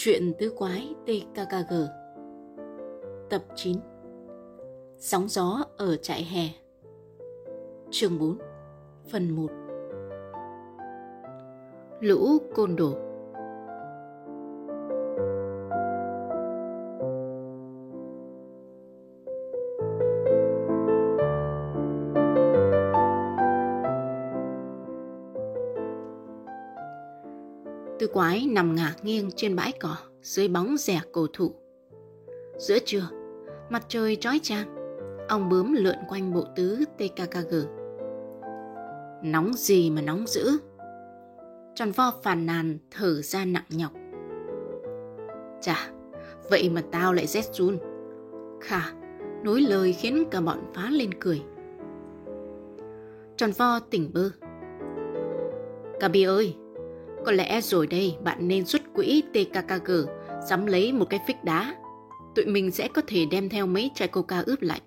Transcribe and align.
Chuyện 0.00 0.32
tứ 0.38 0.52
quái 0.56 0.94
TKKG 1.06 1.74
Tập 3.30 3.44
9 3.54 3.76
Sóng 4.98 5.28
gió 5.28 5.64
ở 5.76 5.96
trại 5.96 6.24
hè. 6.24 6.48
Chương 7.90 8.18
4 8.18 8.38
Phần 9.12 9.30
1 9.30 9.50
Lũ 12.00 12.38
côn 12.54 12.76
đồ 12.76 13.07
quái 28.18 28.46
nằm 28.46 28.74
ngả 28.74 28.94
nghiêng 29.02 29.30
trên 29.36 29.56
bãi 29.56 29.72
cỏ 29.80 29.96
dưới 30.22 30.48
bóng 30.48 30.76
rẻ 30.76 31.00
cổ 31.12 31.26
thụ. 31.32 31.52
Giữa 32.58 32.78
trưa, 32.84 33.08
mặt 33.70 33.84
trời 33.88 34.16
trói 34.16 34.40
trang, 34.42 34.66
ong 35.28 35.48
bướm 35.48 35.72
lượn 35.72 35.96
quanh 36.08 36.34
bộ 36.34 36.44
tứ 36.56 36.84
TKKG. 36.96 37.54
Nóng 39.22 39.52
gì 39.52 39.90
mà 39.90 40.02
nóng 40.02 40.26
dữ. 40.26 40.58
Tròn 41.74 41.90
vo 41.90 42.12
phàn 42.22 42.46
nàn 42.46 42.78
thở 42.90 43.22
ra 43.22 43.44
nặng 43.44 43.64
nhọc. 43.68 43.92
Chà, 45.60 45.90
vậy 46.50 46.70
mà 46.70 46.82
tao 46.92 47.12
lại 47.12 47.26
rét 47.26 47.44
run. 47.52 47.78
Khả, 48.60 48.92
nối 49.44 49.60
lời 49.60 49.92
khiến 49.92 50.24
cả 50.30 50.40
bọn 50.40 50.58
phá 50.74 50.90
lên 50.90 51.10
cười. 51.20 51.42
Tròn 53.36 53.50
vo 53.58 53.80
tỉnh 53.80 54.10
bơ. 54.14 54.30
Cà 56.00 56.08
bi 56.08 56.22
ơi, 56.22 56.54
có 57.26 57.32
lẽ 57.32 57.60
rồi 57.60 57.86
đây 57.86 58.16
bạn 58.24 58.48
nên 58.48 58.66
xuất 58.66 58.82
quỹ 58.94 59.22
TKKG 59.32 59.92
sắm 60.48 60.66
lấy 60.66 60.92
một 60.92 61.06
cái 61.10 61.20
phích 61.26 61.44
đá. 61.44 61.74
Tụi 62.34 62.46
mình 62.46 62.70
sẽ 62.70 62.88
có 62.88 63.02
thể 63.06 63.26
đem 63.30 63.48
theo 63.48 63.66
mấy 63.66 63.90
chai 63.94 64.08
coca 64.08 64.42
ướp 64.46 64.62
lạnh 64.62 64.80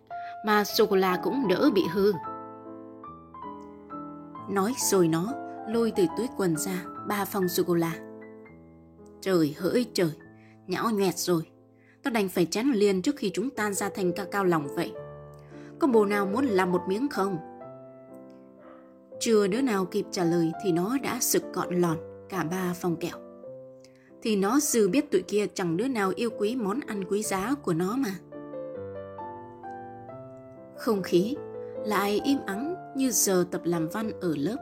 mà 0.46 0.64
sô-cô-la 0.64 1.18
cũng 1.24 1.48
đỡ 1.48 1.70
bị 1.74 1.84
hư. 1.94 2.12
Nói 4.50 4.74
rồi 4.78 5.08
nó 5.08 5.34
lôi 5.68 5.92
từ 5.96 6.06
túi 6.18 6.28
quần 6.38 6.58
ra 6.58 6.84
ba 7.08 7.26
phong 7.26 7.48
sô-cô-la. 7.48 7.94
Trời 9.22 9.56
hỡi 9.60 9.86
trời, 9.94 10.12
nhão 10.68 10.90
nhoẹt 10.90 11.18
rồi. 11.18 11.44
Tao 12.04 12.14
đành 12.14 12.30
phải 12.30 12.46
chén 12.46 12.68
liền 12.68 13.02
trước 13.02 13.16
khi 13.16 13.32
chúng 13.34 13.50
tan 13.50 13.74
ra 13.74 13.90
thành 13.90 14.12
ca 14.16 14.26
cao 14.26 14.46
lòng 14.46 14.68
vậy. 14.76 14.92
Có 15.80 15.88
bồ 15.88 16.06
nào 16.06 16.26
muốn 16.26 16.46
làm 16.46 16.72
một 16.72 16.82
miếng 16.88 17.10
không? 17.10 17.38
Chưa 19.20 19.48
đứa 19.48 19.62
nào 19.62 19.86
kịp 19.86 20.06
trả 20.12 20.24
lời 20.24 20.52
thì 20.64 20.72
nó 20.72 20.98
đã 21.04 21.18
sực 21.20 21.44
gọn 21.54 21.82
lòn 21.82 22.11
cả 22.32 22.44
ba 22.44 22.74
phòng 22.76 22.96
kẹo. 22.96 23.18
Thì 24.22 24.36
nó 24.36 24.60
dư 24.60 24.90
biết 24.90 25.12
tụi 25.12 25.22
kia 25.22 25.48
chẳng 25.54 25.78
đứa 25.78 25.88
nào 25.88 26.12
yêu 26.16 26.30
quý 26.38 26.56
món 26.56 26.80
ăn 26.88 27.04
quý 27.10 27.24
giá 27.24 27.56
của 27.64 27.74
nó 27.74 27.96
mà. 27.96 28.16
Không 30.78 31.04
khí 31.04 31.36
lại 31.86 32.22
im 32.24 32.38
ắng 32.46 32.76
như 32.96 33.12
giờ 33.12 33.46
tập 33.52 33.62
làm 33.64 33.88
văn 33.88 34.12
ở 34.22 34.34
lớp. 34.38 34.58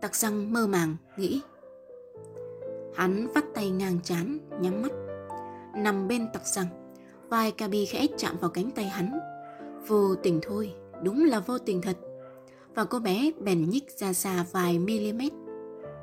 Tặc 0.00 0.14
răng 0.14 0.52
mơ 0.52 0.66
màng 0.66 0.96
nghĩ. 1.16 1.40
Hắn 2.94 3.26
vắt 3.34 3.44
tay 3.54 3.70
ngang 3.70 3.98
chán, 4.04 4.38
nhắm 4.60 4.82
mắt. 4.82 4.92
Nằm 5.76 6.08
bên 6.08 6.26
tặc 6.32 6.46
răng, 6.46 6.66
vai 7.28 7.50
Kabi 7.50 7.86
khẽ 7.86 8.06
chạm 8.18 8.36
vào 8.40 8.50
cánh 8.50 8.70
tay 8.70 8.84
hắn. 8.84 9.18
Vô 9.86 10.14
tình 10.14 10.40
thôi, 10.42 10.74
đúng 11.02 11.24
là 11.24 11.40
vô 11.40 11.58
tình 11.58 11.82
thật. 11.82 11.96
Và 12.74 12.84
cô 12.84 12.98
bé 12.98 13.30
bèn 13.40 13.70
nhích 13.70 13.90
ra 13.98 14.12
xa 14.12 14.44
vài 14.52 14.78
mm 14.78 15.39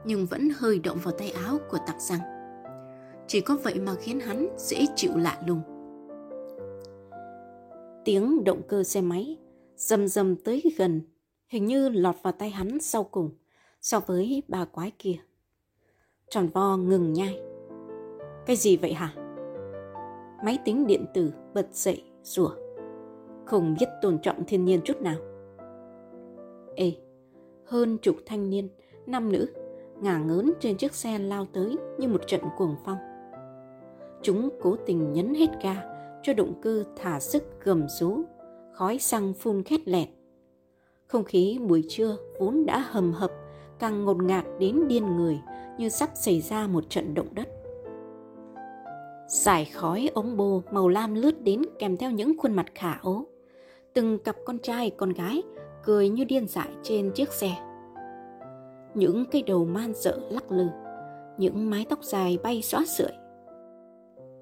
nhưng 0.08 0.26
vẫn 0.26 0.50
hơi 0.58 0.80
động 0.80 0.98
vào 1.04 1.14
tay 1.18 1.32
áo 1.32 1.58
của 1.70 1.78
tặc 1.88 2.02
răng. 2.02 2.20
Chỉ 3.28 3.42
có 3.42 3.58
vậy 3.64 3.80
mà 3.80 3.96
khiến 3.96 4.20
hắn 4.20 4.48
dễ 4.58 4.86
chịu 4.96 5.12
lạ 5.16 5.42
lùng. 5.48 5.62
Tiếng 8.06 8.44
động 8.44 8.62
cơ 8.68 8.84
xe 8.84 9.02
máy 9.02 9.38
dầm 9.76 10.08
dầm 10.08 10.36
tới 10.36 10.64
gần, 10.78 11.02
hình 11.48 11.66
như 11.66 11.90
lọt 11.90 12.16
vào 12.22 12.34
tay 12.34 12.50
hắn 12.50 12.80
sau 12.80 13.04
cùng 13.04 13.30
so 13.82 14.00
với 14.00 14.44
ba 14.48 14.66
quái 14.66 14.92
kia. 15.00 15.16
Tròn 16.30 16.50
vo 16.54 16.78
ngừng 16.78 17.14
nhai. 17.14 17.40
Cái 18.46 18.56
gì 18.56 18.78
vậy 18.78 18.94
hả? 18.94 19.14
Máy 20.46 20.60
tính 20.66 20.88
điện 20.88 21.06
tử 21.14 21.32
bật 21.54 21.68
dậy 21.72 22.04
rủa. 22.24 22.52
Không 23.46 23.76
biết 23.80 23.90
tôn 24.02 24.20
trọng 24.20 24.46
thiên 24.48 24.66
nhiên 24.66 24.82
chút 24.84 25.02
nào. 25.02 25.18
Ê, 26.76 26.94
hơn 27.66 27.98
chục 28.02 28.16
thanh 28.26 28.50
niên, 28.50 28.70
nam 29.06 29.32
nữ 29.32 29.67
ngả 30.02 30.18
ngớn 30.18 30.54
trên 30.60 30.78
chiếc 30.78 30.94
xe 30.94 31.20
lao 31.20 31.46
tới 31.54 31.78
như 31.98 32.08
một 32.08 32.22
trận 32.28 32.42
cuồng 32.58 32.76
phong. 32.86 32.98
Chúng 34.22 34.50
cố 34.62 34.76
tình 34.86 35.14
nhấn 35.14 35.34
hết 35.34 35.48
ga 35.64 35.84
cho 36.24 36.34
động 36.34 36.54
cơ 36.62 36.84
thả 36.96 37.20
sức 37.20 37.44
gầm 37.64 37.88
rú, 38.00 38.22
khói 38.74 39.00
xăng 39.00 39.34
phun 39.34 39.64
khét 39.64 39.88
lẹt. 39.88 40.08
Không 41.08 41.24
khí 41.24 41.60
buổi 41.68 41.84
trưa 41.90 42.18
vốn 42.40 42.66
đã 42.66 42.80
hầm 42.80 43.14
hập, 43.14 43.32
càng 43.80 44.06
ngột 44.06 44.18
ngạt 44.18 44.46
đến 44.60 44.88
điên 44.88 45.16
người 45.18 45.40
như 45.78 45.90
sắp 45.90 46.10
xảy 46.16 46.42
ra 46.42 46.68
một 46.68 46.90
trận 46.90 47.14
động 47.14 47.28
đất. 47.32 47.48
Giải 49.28 49.66
khói 49.66 50.10
ống 50.14 50.38
bô 50.38 50.62
màu 50.72 50.88
lam 50.88 51.14
lướt 51.16 51.42
đến 51.42 51.62
kèm 51.80 51.98
theo 51.98 52.12
những 52.12 52.38
khuôn 52.38 52.54
mặt 52.54 52.66
khả 52.76 52.98
ố. 53.02 53.26
Từng 53.94 54.20
cặp 54.20 54.36
con 54.46 54.60
trai 54.60 54.90
con 54.90 55.14
gái 55.14 55.44
cười 55.84 56.10
như 56.10 56.24
điên 56.24 56.48
dại 56.48 56.70
trên 56.84 57.12
chiếc 57.12 57.30
xe 57.30 57.67
những 58.98 59.26
cây 59.32 59.44
đầu 59.48 59.66
man 59.66 59.94
dợ 59.96 60.20
lắc 60.30 60.52
lư, 60.52 60.68
những 61.38 61.70
mái 61.70 61.86
tóc 61.90 62.04
dài 62.04 62.38
bay 62.44 62.62
xóa 62.62 62.86
sưởi. 62.86 63.12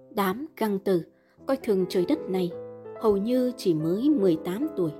Đám 0.09 0.45
găng 0.57 0.79
tử 0.79 1.03
coi 1.47 1.57
thường 1.57 1.85
trời 1.89 2.05
đất 2.07 2.19
này 2.29 2.51
hầu 3.01 3.17
như 3.17 3.51
chỉ 3.57 3.73
mới 3.73 4.09
18 4.09 4.67
tuổi, 4.77 4.91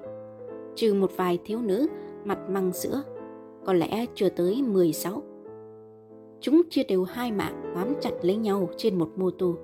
trừ 0.76 0.94
một 0.94 1.12
vài 1.16 1.40
thiếu 1.46 1.62
nữ 1.62 1.88
mặt 2.24 2.40
măng 2.50 2.74
sữa, 2.74 3.02
có 3.66 3.74
lẽ 3.74 4.06
chưa 4.16 4.30
tới 4.30 4.62
16. 4.62 5.24
Chúng 6.42 6.62
chia 6.70 6.84
đều 6.84 7.04
hai 7.04 7.32
mạng 7.32 7.74
bám 7.76 7.94
chặt 8.02 8.12
lấy 8.22 8.36
nhau 8.36 8.70
trên 8.78 9.00
một 9.00 9.10
mô 9.16 9.30
tô. 9.30 9.56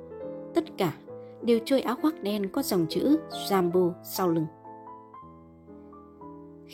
Tất 0.54 0.64
cả 0.78 0.94
đều 1.42 1.60
chơi 1.66 1.82
áo 1.82 1.96
khoác 2.02 2.24
đen 2.24 2.50
có 2.50 2.62
dòng 2.62 2.86
chữ 2.90 3.18
Jambo 3.50 3.92
sau 4.04 4.30
lưng. 4.30 4.46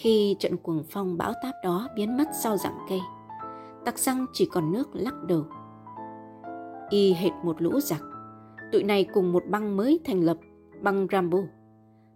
Khi 0.01 0.35
trận 0.39 0.57
cuồng 0.57 0.83
phong 0.89 1.17
bão 1.17 1.33
táp 1.43 1.55
đó 1.63 1.87
biến 1.95 2.17
mất 2.17 2.27
sau 2.43 2.57
rặng 2.57 2.77
cây, 2.89 2.99
tặc 3.85 3.99
xăng 3.99 4.25
chỉ 4.33 4.49
còn 4.51 4.71
nước 4.71 4.87
lắc 4.93 5.23
đầu. 5.23 5.45
Y 6.89 7.13
hệt 7.13 7.31
một 7.43 7.61
lũ 7.61 7.79
giặc, 7.79 8.01
tụi 8.71 8.83
này 8.83 9.07
cùng 9.13 9.33
một 9.33 9.43
băng 9.49 9.77
mới 9.77 9.99
thành 10.05 10.23
lập, 10.23 10.37
băng 10.81 11.07
Rambo, 11.11 11.37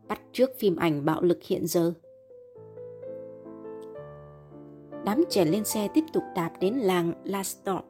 bắt 0.07 0.21
trước 0.31 0.49
phim 0.59 0.75
ảnh 0.75 1.05
bạo 1.05 1.21
lực 1.21 1.43
hiện 1.43 1.67
giờ. 1.67 1.93
Đám 5.05 5.23
trẻ 5.29 5.45
lên 5.45 5.63
xe 5.63 5.87
tiếp 5.93 6.03
tục 6.13 6.23
đạp 6.35 6.51
đến 6.59 6.73
làng 6.73 7.13
Lastop. 7.23 7.85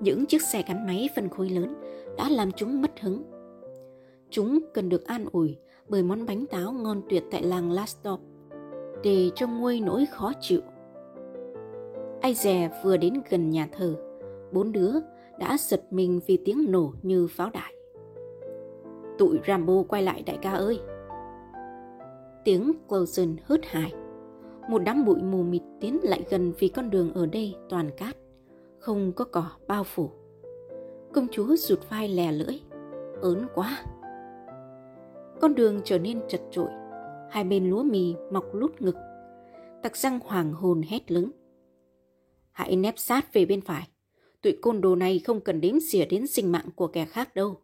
Những 0.00 0.26
chiếc 0.26 0.42
xe 0.42 0.64
gắn 0.68 0.86
máy 0.86 1.08
phân 1.16 1.28
khối 1.28 1.48
lớn 1.48 1.74
đã 2.16 2.28
làm 2.28 2.52
chúng 2.52 2.82
mất 2.82 3.00
hứng. 3.00 3.22
Chúng 4.30 4.60
cần 4.74 4.88
được 4.88 5.06
an 5.06 5.26
ủi 5.32 5.58
bởi 5.88 6.02
món 6.02 6.26
bánh 6.26 6.46
táo 6.46 6.72
ngon 6.72 7.02
tuyệt 7.08 7.24
tại 7.30 7.42
làng 7.42 7.72
Lastop 7.72 8.20
để 9.02 9.30
cho 9.34 9.46
nguôi 9.46 9.80
nỗi 9.80 10.06
khó 10.06 10.32
chịu. 10.40 10.60
Ai 12.20 12.34
dè 12.34 12.70
vừa 12.84 12.96
đến 12.96 13.14
gần 13.30 13.50
nhà 13.50 13.68
thờ, 13.72 13.94
bốn 14.52 14.72
đứa 14.72 14.92
đã 15.38 15.56
giật 15.58 15.82
mình 15.90 16.20
vì 16.26 16.38
tiếng 16.44 16.70
nổ 16.72 16.92
như 17.02 17.26
pháo 17.30 17.50
đại. 17.50 17.74
Tụi 19.18 19.38
Rambo 19.46 19.82
quay 19.88 20.02
lại 20.02 20.22
đại 20.26 20.38
ca 20.42 20.50
ơi! 20.50 20.80
Tiếng 22.44 22.72
Wilson 22.88 23.36
hớt 23.44 23.60
hải. 23.66 23.92
Một 24.68 24.82
đám 24.84 25.04
bụi 25.04 25.22
mù 25.22 25.42
mịt 25.42 25.62
tiến 25.80 25.98
lại 26.02 26.24
gần 26.30 26.52
vì 26.58 26.68
con 26.68 26.90
đường 26.90 27.14
ở 27.14 27.26
đây 27.26 27.56
toàn 27.68 27.90
cát, 27.96 28.16
không 28.78 29.12
có 29.12 29.24
cỏ 29.24 29.50
bao 29.66 29.84
phủ. 29.84 30.10
Công 31.12 31.26
chúa 31.32 31.56
rụt 31.56 31.78
vai 31.90 32.08
lè 32.08 32.32
lưỡi, 32.32 32.60
ớn 33.20 33.46
quá. 33.54 33.84
Con 35.40 35.54
đường 35.54 35.80
trở 35.84 35.98
nên 35.98 36.20
chật 36.28 36.40
trội, 36.50 36.68
hai 37.30 37.44
bên 37.44 37.70
lúa 37.70 37.82
mì 37.82 38.14
mọc 38.32 38.54
lút 38.54 38.80
ngực. 38.80 38.96
Tặc 39.82 39.96
răng 39.96 40.20
hoàng 40.24 40.52
hồn 40.52 40.82
hét 40.88 41.10
lớn. 41.10 41.30
Hãy 42.52 42.76
nép 42.76 42.98
sát 42.98 43.32
về 43.32 43.44
bên 43.44 43.60
phải. 43.60 43.88
Tụi 44.42 44.58
côn 44.62 44.80
đồ 44.80 44.96
này 44.96 45.18
không 45.18 45.40
cần 45.40 45.60
đếm 45.60 45.80
xỉa 45.80 46.04
đến 46.04 46.26
sinh 46.26 46.52
mạng 46.52 46.68
của 46.74 46.86
kẻ 46.86 47.04
khác 47.04 47.34
đâu. 47.34 47.60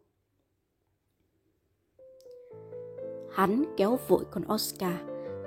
Hắn 3.31 3.63
kéo 3.77 3.97
vội 4.07 4.25
con 4.31 4.43
Oscar, 4.53 4.95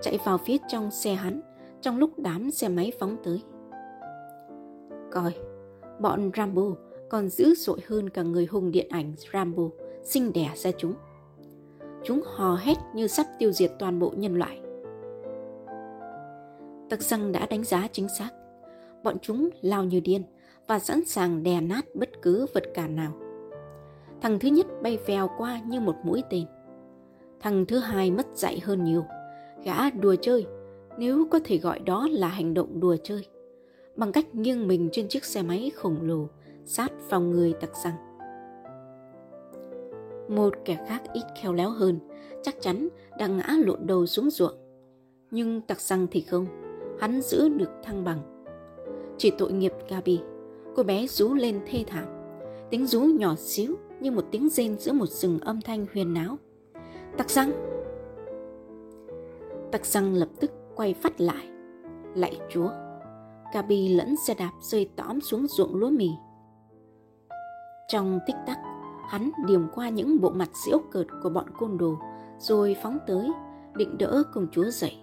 chạy 0.03 0.19
vào 0.25 0.39
phía 0.39 0.57
trong 0.69 0.91
xe 0.91 1.15
hắn, 1.15 1.41
trong 1.81 1.99
lúc 1.99 2.19
đám 2.19 2.51
xe 2.51 2.69
máy 2.69 2.93
phóng 2.99 3.17
tới. 3.25 3.43
Coi, 5.13 5.35
bọn 6.01 6.31
Rambo 6.37 6.63
còn 7.11 7.29
dữ 7.29 7.55
dội 7.55 7.81
hơn 7.87 8.11
cả 8.11 8.23
người 8.23 8.47
hùng 8.47 8.71
điện 8.71 8.87
ảnh 8.91 9.15
Rambo 9.33 9.63
sinh 10.05 10.33
đẻ 10.33 10.53
ra 10.57 10.71
chúng. 10.79 10.95
Chúng 12.05 12.23
hò 12.35 12.57
hét 12.57 12.77
như 12.95 13.07
sắp 13.07 13.27
tiêu 13.39 13.53
diệt 13.53 13.71
toàn 13.79 13.99
bộ 13.99 14.13
nhân 14.17 14.35
loại. 14.35 14.61
Tặc 16.91 17.03
răng 17.03 17.33
đã 17.33 17.47
đánh 17.47 17.65
giá 17.65 17.89
chính 17.93 18.09
xác. 18.19 18.31
Bọn 19.03 19.17
chúng 19.23 19.49
lao 19.61 19.85
như 19.85 20.01
điên 20.01 20.23
và 20.67 20.79
sẵn 20.79 21.05
sàng 21.05 21.43
đè 21.43 21.61
nát 21.61 21.87
bất 21.95 22.09
cứ 22.23 22.47
vật 22.55 22.65
cản 22.75 22.97
nào. 22.97 23.13
Thằng 24.23 24.39
thứ 24.39 24.49
nhất 24.49 24.67
bay 24.83 24.99
vèo 25.07 25.31
qua 25.39 25.61
như 25.67 25.81
một 25.81 25.95
mũi 26.05 26.23
tên. 26.31 26.45
Thằng 27.41 27.67
thứ 27.67 27.79
hai 27.79 28.11
mất 28.11 28.27
dạy 28.35 28.61
hơn 28.65 28.85
nhiều. 28.85 29.05
Gã 29.65 29.91
đùa 29.91 30.15
chơi, 30.21 30.47
nếu 30.99 31.27
có 31.31 31.41
thể 31.45 31.59
gọi 31.59 31.79
đó 31.79 32.09
là 32.11 32.29
hành 32.29 32.55
động 32.55 32.81
đùa 32.81 32.97
chơi. 33.03 33.27
Bằng 33.97 34.13
cách 34.13 34.35
nghiêng 34.35 34.69
mình 34.69 34.89
trên 34.93 35.09
chiếc 35.09 35.25
xe 35.25 35.43
máy 35.43 35.71
khổng 35.75 35.97
lồ 36.03 36.29
sát 36.65 36.93
vào 37.09 37.21
người 37.21 37.53
tặc 37.61 37.71
răng. 37.85 38.10
Một 40.31 40.55
kẻ 40.65 40.79
khác 40.89 41.03
ít 41.13 41.23
khéo 41.41 41.53
léo 41.53 41.71
hơn, 41.71 41.99
chắc 42.43 42.55
chắn 42.61 42.89
đang 43.19 43.37
ngã 43.37 43.57
lộn 43.59 43.87
đầu 43.87 44.07
xuống 44.07 44.31
ruộng. 44.31 44.55
Nhưng 45.31 45.61
tặc 45.61 45.81
răng 45.81 46.07
thì 46.11 46.21
không, 46.21 46.47
hắn 47.01 47.21
giữ 47.23 47.49
được 47.49 47.71
thăng 47.83 48.05
bằng. 48.05 48.45
Chỉ 49.19 49.31
tội 49.39 49.53
nghiệp 49.53 49.73
Gabi, 49.89 50.21
cô 50.77 50.83
bé 50.83 51.07
rú 51.07 51.35
lên 51.35 51.61
thê 51.67 51.85
thảm. 51.87 52.05
Tiếng 52.71 52.87
rú 52.87 53.01
nhỏ 53.01 53.35
xíu 53.37 53.77
như 54.01 54.11
một 54.11 54.25
tiếng 54.31 54.49
rên 54.49 54.79
giữa 54.79 54.93
một 54.93 55.09
rừng 55.09 55.39
âm 55.41 55.61
thanh 55.61 55.87
huyền 55.93 56.15
náo. 56.15 56.37
Tặc 57.17 57.31
răng! 57.31 57.53
Tặc 59.73 59.87
răng 59.87 60.15
lập 60.15 60.29
tức 60.41 60.51
quay 60.77 60.95
phát 60.95 61.21
lại. 61.21 61.49
Lạy 62.15 62.41
chúa! 62.51 62.71
Gabi 63.55 63.89
lẫn 63.89 64.15
xe 64.27 64.35
đạp 64.35 64.53
rơi 64.61 64.91
tõm 64.97 65.21
xuống 65.21 65.47
ruộng 65.47 65.75
lúa 65.75 65.91
mì. 65.91 66.11
Trong 67.89 68.19
tích 68.27 68.37
tắc, 68.47 68.59
hắn 69.11 69.31
điểm 69.47 69.67
qua 69.75 69.89
những 69.89 70.21
bộ 70.21 70.31
mặt 70.31 70.51
diễu 70.67 70.79
cợt 70.91 71.07
của 71.23 71.31
bọn 71.31 71.45
côn 71.59 71.79
đồ 71.79 71.99
rồi 72.39 72.77
phóng 72.83 72.99
tới, 73.07 73.31
định 73.75 73.99
đỡ 73.99 74.23
công 74.35 74.47
chúa 74.53 74.65
dậy. 74.65 74.97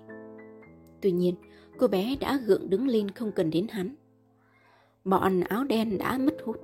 Tuy 1.02 1.12
nhiên, 1.12 1.36
cô 1.80 1.88
bé 1.88 2.16
đã 2.20 2.40
gượng 2.46 2.70
đứng 2.70 2.88
lên 2.88 3.12
không 3.12 3.32
cần 3.32 3.50
đến 3.50 3.68
hắn. 3.70 3.96
Bọn 5.04 5.40
áo 5.40 5.64
đen 5.64 5.98
đã 5.98 6.18
mất 6.18 6.36
hút. 6.46 6.56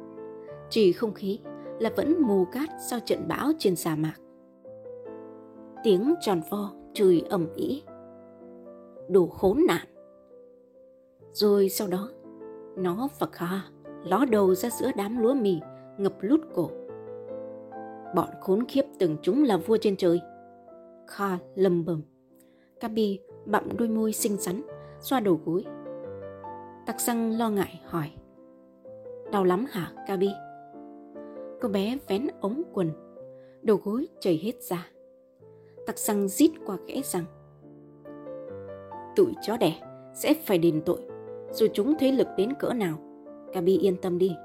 Chỉ 0.69 0.91
không 0.91 1.13
khí 1.13 1.39
là 1.79 1.89
vẫn 1.95 2.15
mù 2.21 2.45
cát 2.45 2.69
sau 2.89 2.99
trận 2.99 3.27
bão 3.27 3.51
trên 3.59 3.75
sa 3.75 3.95
mạc. 3.95 4.15
Tiếng 5.83 6.13
tròn 6.21 6.41
vo 6.49 6.71
chửi 6.93 7.23
ầm 7.29 7.47
ĩ. 7.55 7.83
Đồ 9.09 9.27
khốn 9.27 9.61
nạn. 9.67 9.87
Rồi 11.31 11.69
sau 11.69 11.87
đó, 11.87 12.09
nó 12.77 13.07
và 13.19 13.27
Kha 13.31 13.61
ló 14.03 14.25
đầu 14.31 14.55
ra 14.55 14.69
giữa 14.69 14.91
đám 14.95 15.17
lúa 15.17 15.33
mì 15.33 15.59
ngập 15.97 16.13
lút 16.21 16.41
cổ. 16.55 16.69
Bọn 18.15 18.29
khốn 18.41 18.65
khiếp 18.67 18.85
tưởng 18.99 19.17
chúng 19.21 19.43
là 19.43 19.57
vua 19.57 19.77
trên 19.77 19.95
trời. 19.95 20.21
Kha 21.07 21.37
lầm 21.55 21.85
bầm. 21.85 22.01
Kabi 22.79 23.19
bặm 23.45 23.77
đôi 23.77 23.87
môi 23.87 24.13
xinh 24.13 24.37
xắn, 24.37 24.61
xoa 24.99 25.19
đầu 25.19 25.39
gối. 25.45 25.65
Tặc 26.85 27.01
răng 27.01 27.37
lo 27.37 27.49
ngại 27.49 27.81
hỏi. 27.85 28.11
Đau 29.31 29.43
lắm 29.43 29.65
hả, 29.69 29.91
Kabi? 30.07 30.29
Cô 31.61 31.69
bé 31.69 31.97
vén 32.07 32.27
ống 32.41 32.61
quần, 32.73 32.91
đầu 33.61 33.79
gối 33.83 34.07
chảy 34.19 34.39
hết 34.43 34.63
ra. 34.63 34.87
Tặc 35.85 35.97
răng 35.97 36.27
rít 36.27 36.51
qua 36.65 36.77
kẽ 36.87 37.01
răng. 37.03 37.25
Tụi 39.15 39.33
chó 39.41 39.57
đẻ 39.57 39.73
sẽ 40.13 40.33
phải 40.45 40.57
đền 40.57 40.81
tội, 40.85 40.99
dù 41.51 41.67
chúng 41.73 41.95
thế 41.99 42.11
lực 42.11 42.27
đến 42.37 42.53
cỡ 42.59 42.73
nào. 42.73 42.97
Kabi 43.53 43.77
yên 43.77 43.95
tâm 44.01 44.17
đi, 44.17 44.35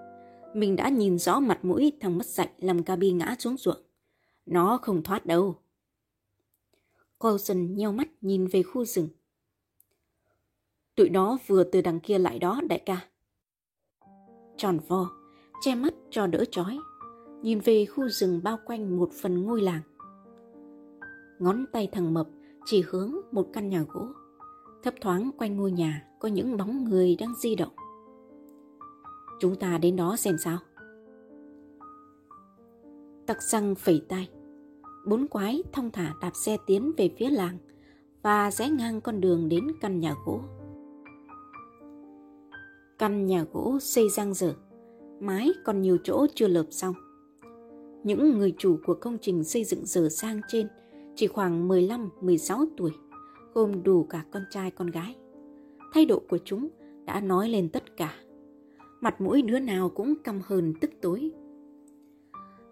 mình 0.55 0.77
đã 0.77 0.89
nhìn 0.89 1.19
rõ 1.19 1.41
mặt 1.41 1.65
mũi 1.65 1.93
thằng 2.01 2.19
mất 2.19 2.27
dạy 2.27 2.49
làm 2.59 2.83
Gabi 2.83 3.13
ngã 3.13 3.37
xuống 3.39 3.57
ruộng. 3.57 3.83
Nó 4.47 4.79
không 4.83 5.03
thoát 5.03 5.27
đâu. 5.27 5.57
Coulson 7.19 7.75
nheo 7.75 7.93
mắt 7.93 8.09
nhìn 8.21 8.47
về 8.47 8.63
khu 8.63 8.85
rừng. 8.85 9.09
Tụi 10.95 11.09
nó 11.09 11.39
vừa 11.47 11.65
từ 11.65 11.81
đằng 11.81 12.01
kia 12.01 12.19
lại 12.19 12.39
đó 12.39 12.61
đại 12.69 12.83
ca. 12.87 13.09
Tròn 14.57 14.79
vo, 14.89 15.11
che 15.61 15.75
mắt 15.75 15.95
cho 16.11 16.27
đỡ 16.27 16.45
chói, 16.51 16.79
nhìn 17.43 17.61
về 17.61 17.87
khu 17.87 18.09
rừng 18.09 18.41
bao 18.45 18.59
quanh 18.67 18.97
một 18.97 19.11
phần 19.13 19.43
ngôi 19.43 19.63
làng. 19.63 19.83
Ngón 21.39 21.65
tay 21.73 21.89
thằng 21.93 22.15
mập 22.15 22.29
chỉ 22.65 22.85
hướng 22.89 23.15
một 23.33 23.49
căn 23.53 23.69
nhà 23.69 23.85
gỗ. 23.89 24.07
Thấp 24.83 24.95
thoáng 25.01 25.31
quanh 25.39 25.57
ngôi 25.57 25.73
nhà 25.73 26.07
có 26.19 26.29
những 26.29 26.57
bóng 26.57 26.85
người 26.85 27.17
đang 27.17 27.35
di 27.35 27.55
động. 27.55 27.73
Chúng 29.41 29.57
ta 29.57 29.79
đến 29.79 29.97
đó 29.97 30.17
xem 30.17 30.39
sao. 30.39 30.59
Tặc 33.27 33.43
răng 33.43 33.75
phẩy 33.75 34.03
tay. 34.09 34.29
Bốn 35.07 35.27
quái 35.27 35.63
thong 35.73 35.91
thả 35.91 36.15
đạp 36.21 36.33
xe 36.35 36.57
tiến 36.67 36.93
về 36.97 37.11
phía 37.19 37.31
làng 37.31 37.59
và 38.23 38.51
rẽ 38.51 38.71
ngang 38.71 39.01
con 39.01 39.21
đường 39.21 39.49
đến 39.49 39.67
căn 39.81 40.01
nhà 40.01 40.15
gỗ. 40.27 40.41
Căn 42.99 43.27
nhà 43.27 43.45
gỗ 43.53 43.79
xây 43.81 44.09
răng 44.09 44.35
dở, 44.35 44.55
mái 45.21 45.51
còn 45.65 45.83
nhiều 45.83 45.99
chỗ 46.05 46.27
chưa 46.35 46.49
lợp 46.49 46.67
xong. 46.71 46.95
Những 48.05 48.39
người 48.39 48.55
chủ 48.59 48.79
của 48.85 48.95
công 48.95 49.19
trình 49.19 49.45
xây 49.45 49.65
dựng 49.65 49.87
dở 49.87 50.09
sang 50.09 50.41
trên 50.49 50.69
chỉ 51.15 51.27
khoảng 51.27 51.69
15-16 51.69 52.67
tuổi, 52.77 52.93
gồm 53.55 53.83
đủ 53.83 54.07
cả 54.11 54.25
con 54.31 54.43
trai 54.51 54.71
con 54.71 54.87
gái. 54.87 55.17
Thay 55.93 56.05
độ 56.05 56.23
của 56.29 56.39
chúng 56.45 56.69
đã 57.05 57.21
nói 57.21 57.49
lên 57.49 57.69
tất 57.69 57.97
cả 57.97 58.15
mặt 59.01 59.21
mũi 59.21 59.43
đứa 59.43 59.59
nào 59.59 59.89
cũng 59.89 60.15
căm 60.25 60.41
hờn 60.47 60.75
tức 60.81 60.91
tối. 61.03 61.31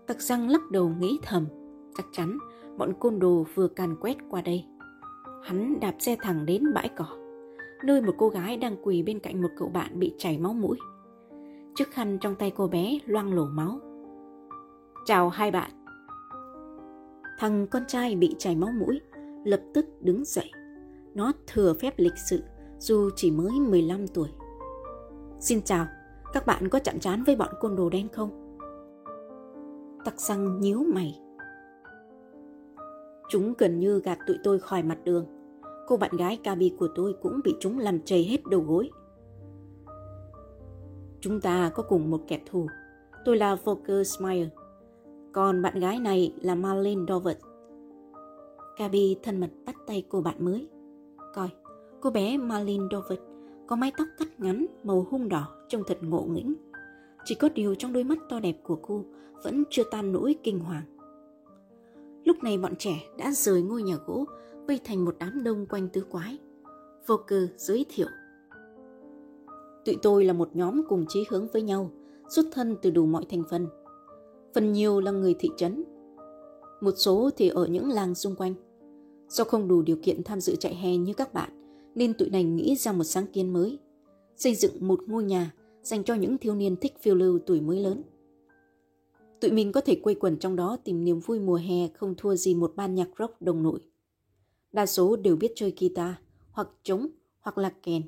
Tặc 0.07 0.21
răng 0.21 0.49
lắc 0.49 0.71
đầu 0.71 0.89
nghĩ 0.89 1.19
thầm, 1.23 1.47
chắc 1.97 2.07
chắn 2.13 2.39
bọn 2.79 2.93
côn 3.01 3.19
đồ 3.19 3.47
vừa 3.55 3.69
càn 3.69 3.97
quét 4.01 4.17
qua 4.31 4.41
đây. 4.41 4.65
Hắn 5.45 5.81
đạp 5.81 5.95
xe 5.99 6.17
thẳng 6.23 6.47
đến 6.47 6.63
bãi 6.75 6.89
cỏ, 6.97 7.07
nơi 7.85 8.03
một 8.03 8.15
cô 8.19 8.29
gái 8.29 8.57
đang 8.57 8.77
quỳ 8.83 9.03
bên 9.03 9.19
cạnh 9.19 9.43
một 9.43 9.49
cậu 9.57 9.69
bạn 9.69 9.99
bị 9.99 10.15
chảy 10.19 10.39
máu 10.39 10.53
mũi. 10.53 10.77
Chiếc 11.75 11.91
khăn 11.91 12.19
trong 12.21 12.35
tay 12.35 12.53
cô 12.57 12.69
bé 12.69 12.99
loang 13.07 13.35
lổ 13.35 13.45
máu. 13.45 13.81
Chào 15.07 15.29
hai 15.29 15.51
bạn. 15.51 15.71
Thằng 17.39 17.67
con 17.67 17.83
trai 17.89 18.17
bị 18.17 18.35
chảy 18.39 18.57
máu 18.57 18.71
mũi 18.81 19.01
lập 19.45 19.61
tức 19.75 19.87
đứng 20.01 20.25
dậy. 20.25 20.51
Nó 21.15 21.33
thừa 21.47 21.75
phép 21.81 21.95
lịch 21.97 22.19
sự 22.31 22.43
dù 22.79 23.11
chỉ 23.17 23.31
mới 23.31 23.51
15 23.61 24.09
tuổi. 24.09 24.29
Xin 25.41 25.63
chào, 25.63 25.87
các 26.33 26.47
bạn 26.47 26.69
có 26.69 26.79
chạm 26.79 26.99
trán 27.01 27.25
với 27.25 27.37
bọn 27.37 27.49
côn 27.61 27.77
đồ 27.77 27.91
đen 27.91 28.09
không? 28.09 28.59
Tặc 30.05 30.21
xăng 30.21 30.61
nhíu 30.61 30.85
mày. 30.95 31.21
Chúng 33.29 33.55
gần 33.59 33.79
như 33.79 34.01
gạt 34.01 34.19
tụi 34.27 34.37
tôi 34.45 34.59
khỏi 34.59 34.83
mặt 34.83 34.99
đường. 35.05 35.27
Cô 35.87 35.97
bạn 35.97 36.17
gái 36.17 36.39
Kabi 36.45 36.73
của 36.79 36.89
tôi 36.95 37.15
cũng 37.23 37.41
bị 37.45 37.55
chúng 37.61 37.79
làm 37.79 38.01
chảy 38.05 38.25
hết 38.25 38.47
đầu 38.51 38.61
gối. 38.61 38.91
Chúng 41.21 41.41
ta 41.41 41.71
có 41.75 41.83
cùng 41.83 42.11
một 42.11 42.21
kẻ 42.29 42.41
thù. 42.51 42.67
Tôi 43.25 43.37
là 43.37 43.55
Volker 43.55 44.17
Smyer. 44.17 44.49
Còn 45.33 45.63
bạn 45.63 45.81
gái 45.81 45.99
này 46.01 46.35
là 46.41 46.55
Marlene 46.55 47.05
Dovet. 47.09 47.39
Kabi 48.77 49.17
thân 49.23 49.41
mật 49.41 49.51
bắt 49.67 49.77
tay 49.87 50.07
cô 50.09 50.21
bạn 50.21 50.45
mới. 50.45 50.69
Coi, 51.35 51.49
cô 52.01 52.11
bé 52.11 52.39
Marlene 52.39 52.85
Dovet 52.93 53.21
có 53.67 53.77
mái 53.77 53.93
tóc 53.99 54.09
cắt 54.19 54.41
ngắn 54.41 54.67
màu 54.85 55.07
hung 55.11 55.29
đỏ 55.29 55.49
trông 55.69 55.83
thật 55.87 55.99
ngộ 56.01 56.23
nghĩnh. 56.23 56.55
Chỉ 57.25 57.35
có 57.35 57.49
điều 57.55 57.75
trong 57.75 57.93
đôi 57.93 58.05
mắt 58.05 58.19
to 58.29 58.41
đẹp 58.41 58.57
của 58.63 58.79
cô 58.83 59.05
vẫn 59.45 59.65
chưa 59.71 59.83
tan 59.91 60.13
nỗi 60.13 60.37
kinh 60.43 60.59
hoàng. 60.61 60.85
Lúc 62.25 62.37
này 62.43 62.59
bọn 62.59 62.77
trẻ 62.79 63.03
đã 63.19 63.33
rời 63.33 63.63
ngôi 63.63 63.83
nhà 63.83 63.97
gỗ 64.07 64.25
vây 64.67 64.81
thành 64.85 65.05
một 65.05 65.17
đám 65.19 65.45
đông 65.45 65.67
quanh 65.67 65.89
tứ 65.89 66.05
quái. 66.11 66.39
Vô 67.07 67.17
cơ 67.27 67.49
giới 67.57 67.87
thiệu. 67.89 68.09
Tụi 69.85 69.97
tôi 70.03 70.25
là 70.25 70.33
một 70.33 70.57
nhóm 70.57 70.83
cùng 70.89 71.05
chí 71.09 71.25
hướng 71.31 71.49
với 71.53 71.63
nhau, 71.63 71.91
xuất 72.29 72.47
thân 72.53 72.77
từ 72.83 72.91
đủ 72.91 73.07
mọi 73.07 73.25
thành 73.31 73.43
phần. 73.51 73.67
Phần 74.55 74.73
nhiều 74.73 75.01
là 75.01 75.11
người 75.11 75.35
thị 75.39 75.51
trấn, 75.57 75.85
một 76.81 76.95
số 76.97 77.31
thì 77.37 77.49
ở 77.49 77.67
những 77.67 77.89
làng 77.89 78.15
xung 78.15 78.35
quanh. 78.37 78.55
Do 79.29 79.45
không 79.45 79.69
đủ 79.69 79.83
điều 79.83 79.97
kiện 80.03 80.23
tham 80.23 80.41
dự 80.41 80.57
chạy 80.57 80.75
hè 80.75 80.97
như 80.97 81.15
các 81.15 81.35
bạn, 81.35 81.56
nên 81.97 82.15
tụi 82.15 82.31
này 82.31 82.45
nghĩ 82.45 82.77
ra 82.77 82.93
một 82.93 83.05
sáng 83.05 83.27
kiến 83.27 83.53
mới, 83.53 83.79
xây 84.37 84.55
dựng 84.55 84.89
một 84.89 85.01
ngôi 85.07 85.25
nhà 85.25 85.53
dành 85.83 86.05
cho 86.05 86.15
những 86.15 86.39
thiếu 86.39 86.55
niên 86.55 86.77
thích 86.77 86.95
phiêu 87.01 87.15
lưu 87.15 87.39
tuổi 87.47 87.61
mới 87.61 87.81
lớn. 87.81 88.03
Tụi 89.41 89.51
mình 89.51 89.73
có 89.73 89.81
thể 89.81 90.01
quây 90.03 90.15
quần 90.15 90.39
trong 90.39 90.57
đó 90.57 90.77
tìm 90.85 91.05
niềm 91.05 91.21
vui 91.21 91.41
mùa 91.41 91.57
hè 91.57 91.89
không 91.89 92.15
thua 92.19 92.35
gì 92.35 92.55
một 92.55 92.73
ban 92.77 92.95
nhạc 92.95 93.09
rock 93.19 93.43
đồng 93.43 93.63
nội. 93.63 93.81
Đa 94.73 94.87
số 94.87 95.17
đều 95.17 95.37
biết 95.37 95.53
chơi 95.55 95.75
guitar, 95.81 96.15
hoặc 96.51 96.69
trống, 96.83 97.09
hoặc 97.41 97.59
là 97.59 97.73
kèn. 97.83 98.03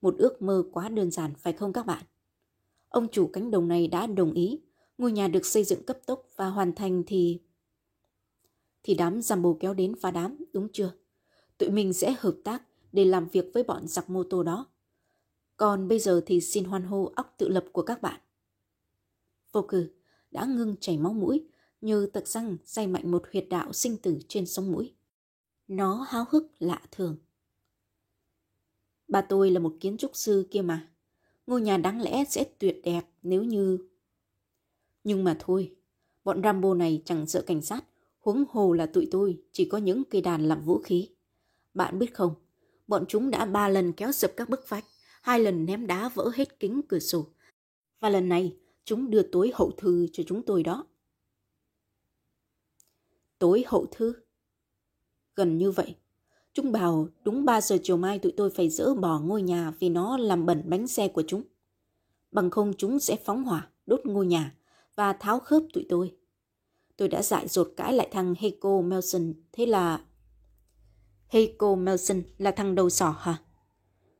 Một 0.00 0.14
ước 0.18 0.42
mơ 0.42 0.62
quá 0.72 0.88
đơn 0.88 1.10
giản 1.10 1.34
phải 1.38 1.52
không 1.52 1.72
các 1.72 1.86
bạn? 1.86 2.04
Ông 2.88 3.08
chủ 3.08 3.26
cánh 3.26 3.50
đồng 3.50 3.68
này 3.68 3.86
đã 3.86 4.06
đồng 4.06 4.32
ý, 4.32 4.60
ngôi 4.98 5.12
nhà 5.12 5.28
được 5.28 5.46
xây 5.46 5.64
dựng 5.64 5.82
cấp 5.82 5.98
tốc 6.06 6.22
và 6.36 6.46
hoàn 6.48 6.74
thành 6.74 7.02
thì... 7.06 7.40
Thì 8.82 8.94
đám 8.94 9.22
giam 9.22 9.42
bồ 9.42 9.56
kéo 9.60 9.74
đến 9.74 9.94
phá 10.00 10.10
đám, 10.10 10.44
đúng 10.52 10.68
chưa? 10.72 10.92
Tụi 11.58 11.70
mình 11.70 11.92
sẽ 11.92 12.14
hợp 12.18 12.34
tác 12.44 12.62
để 12.92 13.04
làm 13.04 13.28
việc 13.28 13.50
với 13.54 13.62
bọn 13.62 13.88
giặc 13.88 14.10
mô 14.10 14.22
tô 14.22 14.42
đó. 14.42 14.66
Còn 15.56 15.88
bây 15.88 15.98
giờ 15.98 16.22
thì 16.26 16.40
xin 16.40 16.64
hoan 16.64 16.82
hô 16.82 17.12
óc 17.16 17.34
tự 17.38 17.48
lập 17.48 17.64
của 17.72 17.82
các 17.82 18.02
bạn. 18.02 18.20
Vô 19.52 19.62
cử 19.62 19.90
đã 20.30 20.44
ngưng 20.44 20.76
chảy 20.80 20.98
máu 20.98 21.12
mũi 21.12 21.48
như 21.80 22.06
tật 22.06 22.28
răng 22.28 22.56
say 22.64 22.86
mạnh 22.86 23.10
một 23.10 23.24
huyệt 23.32 23.46
đạo 23.50 23.72
sinh 23.72 23.96
tử 23.96 24.18
trên 24.28 24.46
sông 24.46 24.72
mũi. 24.72 24.94
Nó 25.68 26.06
háo 26.08 26.24
hức 26.30 26.52
lạ 26.58 26.82
thường. 26.90 27.16
Bà 29.08 29.20
tôi 29.20 29.50
là 29.50 29.60
một 29.60 29.74
kiến 29.80 29.96
trúc 29.96 30.10
sư 30.16 30.48
kia 30.50 30.62
mà. 30.62 30.88
Ngôi 31.46 31.60
nhà 31.60 31.76
đáng 31.76 32.02
lẽ 32.02 32.24
sẽ 32.24 32.44
tuyệt 32.58 32.80
đẹp 32.84 33.04
nếu 33.22 33.42
như... 33.42 33.78
Nhưng 35.04 35.24
mà 35.24 35.36
thôi, 35.40 35.78
Bọn 36.28 36.42
Rambo 36.42 36.74
này 36.74 37.02
chẳng 37.04 37.26
sợ 37.26 37.42
cảnh 37.46 37.62
sát, 37.62 37.84
huống 38.20 38.44
hồ 38.50 38.72
là 38.72 38.86
tụi 38.86 39.08
tôi 39.10 39.42
chỉ 39.52 39.64
có 39.64 39.78
những 39.78 40.02
cây 40.10 40.20
đàn 40.20 40.48
làm 40.48 40.62
vũ 40.62 40.78
khí. 40.78 41.08
Bạn 41.74 41.98
biết 41.98 42.14
không, 42.14 42.34
bọn 42.88 43.04
chúng 43.08 43.30
đã 43.30 43.44
ba 43.44 43.68
lần 43.68 43.92
kéo 43.92 44.12
sập 44.12 44.32
các 44.36 44.48
bức 44.48 44.68
vách, 44.68 44.84
hai 45.22 45.40
lần 45.40 45.66
ném 45.66 45.86
đá 45.86 46.08
vỡ 46.08 46.30
hết 46.34 46.60
kính 46.60 46.80
cửa 46.88 46.98
sổ. 46.98 47.26
Và 48.00 48.08
lần 48.08 48.28
này, 48.28 48.56
chúng 48.84 49.10
đưa 49.10 49.22
tối 49.22 49.52
hậu 49.54 49.70
thư 49.70 50.06
cho 50.12 50.22
chúng 50.26 50.42
tôi 50.42 50.62
đó. 50.62 50.86
Tối 53.38 53.64
hậu 53.66 53.86
thư? 53.90 54.14
Gần 55.34 55.58
như 55.58 55.70
vậy. 55.70 55.96
Chúng 56.52 56.72
bảo 56.72 57.08
đúng 57.24 57.44
3 57.44 57.60
giờ 57.60 57.78
chiều 57.82 57.96
mai 57.96 58.18
tụi 58.18 58.32
tôi 58.36 58.50
phải 58.50 58.68
dỡ 58.68 58.94
bỏ 58.94 59.20
ngôi 59.20 59.42
nhà 59.42 59.72
vì 59.78 59.88
nó 59.88 60.16
làm 60.16 60.46
bẩn 60.46 60.62
bánh 60.66 60.86
xe 60.86 61.08
của 61.08 61.22
chúng. 61.26 61.42
Bằng 62.32 62.50
không 62.50 62.72
chúng 62.78 63.00
sẽ 63.00 63.16
phóng 63.24 63.44
hỏa, 63.44 63.70
đốt 63.86 64.00
ngôi 64.04 64.26
nhà 64.26 64.54
và 64.94 65.12
tháo 65.12 65.40
khớp 65.40 65.62
tụi 65.72 65.86
tôi. 65.88 66.16
Tôi 66.96 67.08
đã 67.08 67.22
dại 67.22 67.48
dột 67.48 67.72
cãi 67.76 67.92
lại 67.92 68.08
thằng 68.12 68.34
Heiko 68.38 68.80
Melson, 68.80 69.34
thế 69.52 69.66
là... 69.66 70.04
Heiko 71.28 71.74
Melson 71.74 72.22
là 72.38 72.50
thằng 72.50 72.74
đầu 72.74 72.90
sỏ 72.90 73.10
hả? 73.20 73.36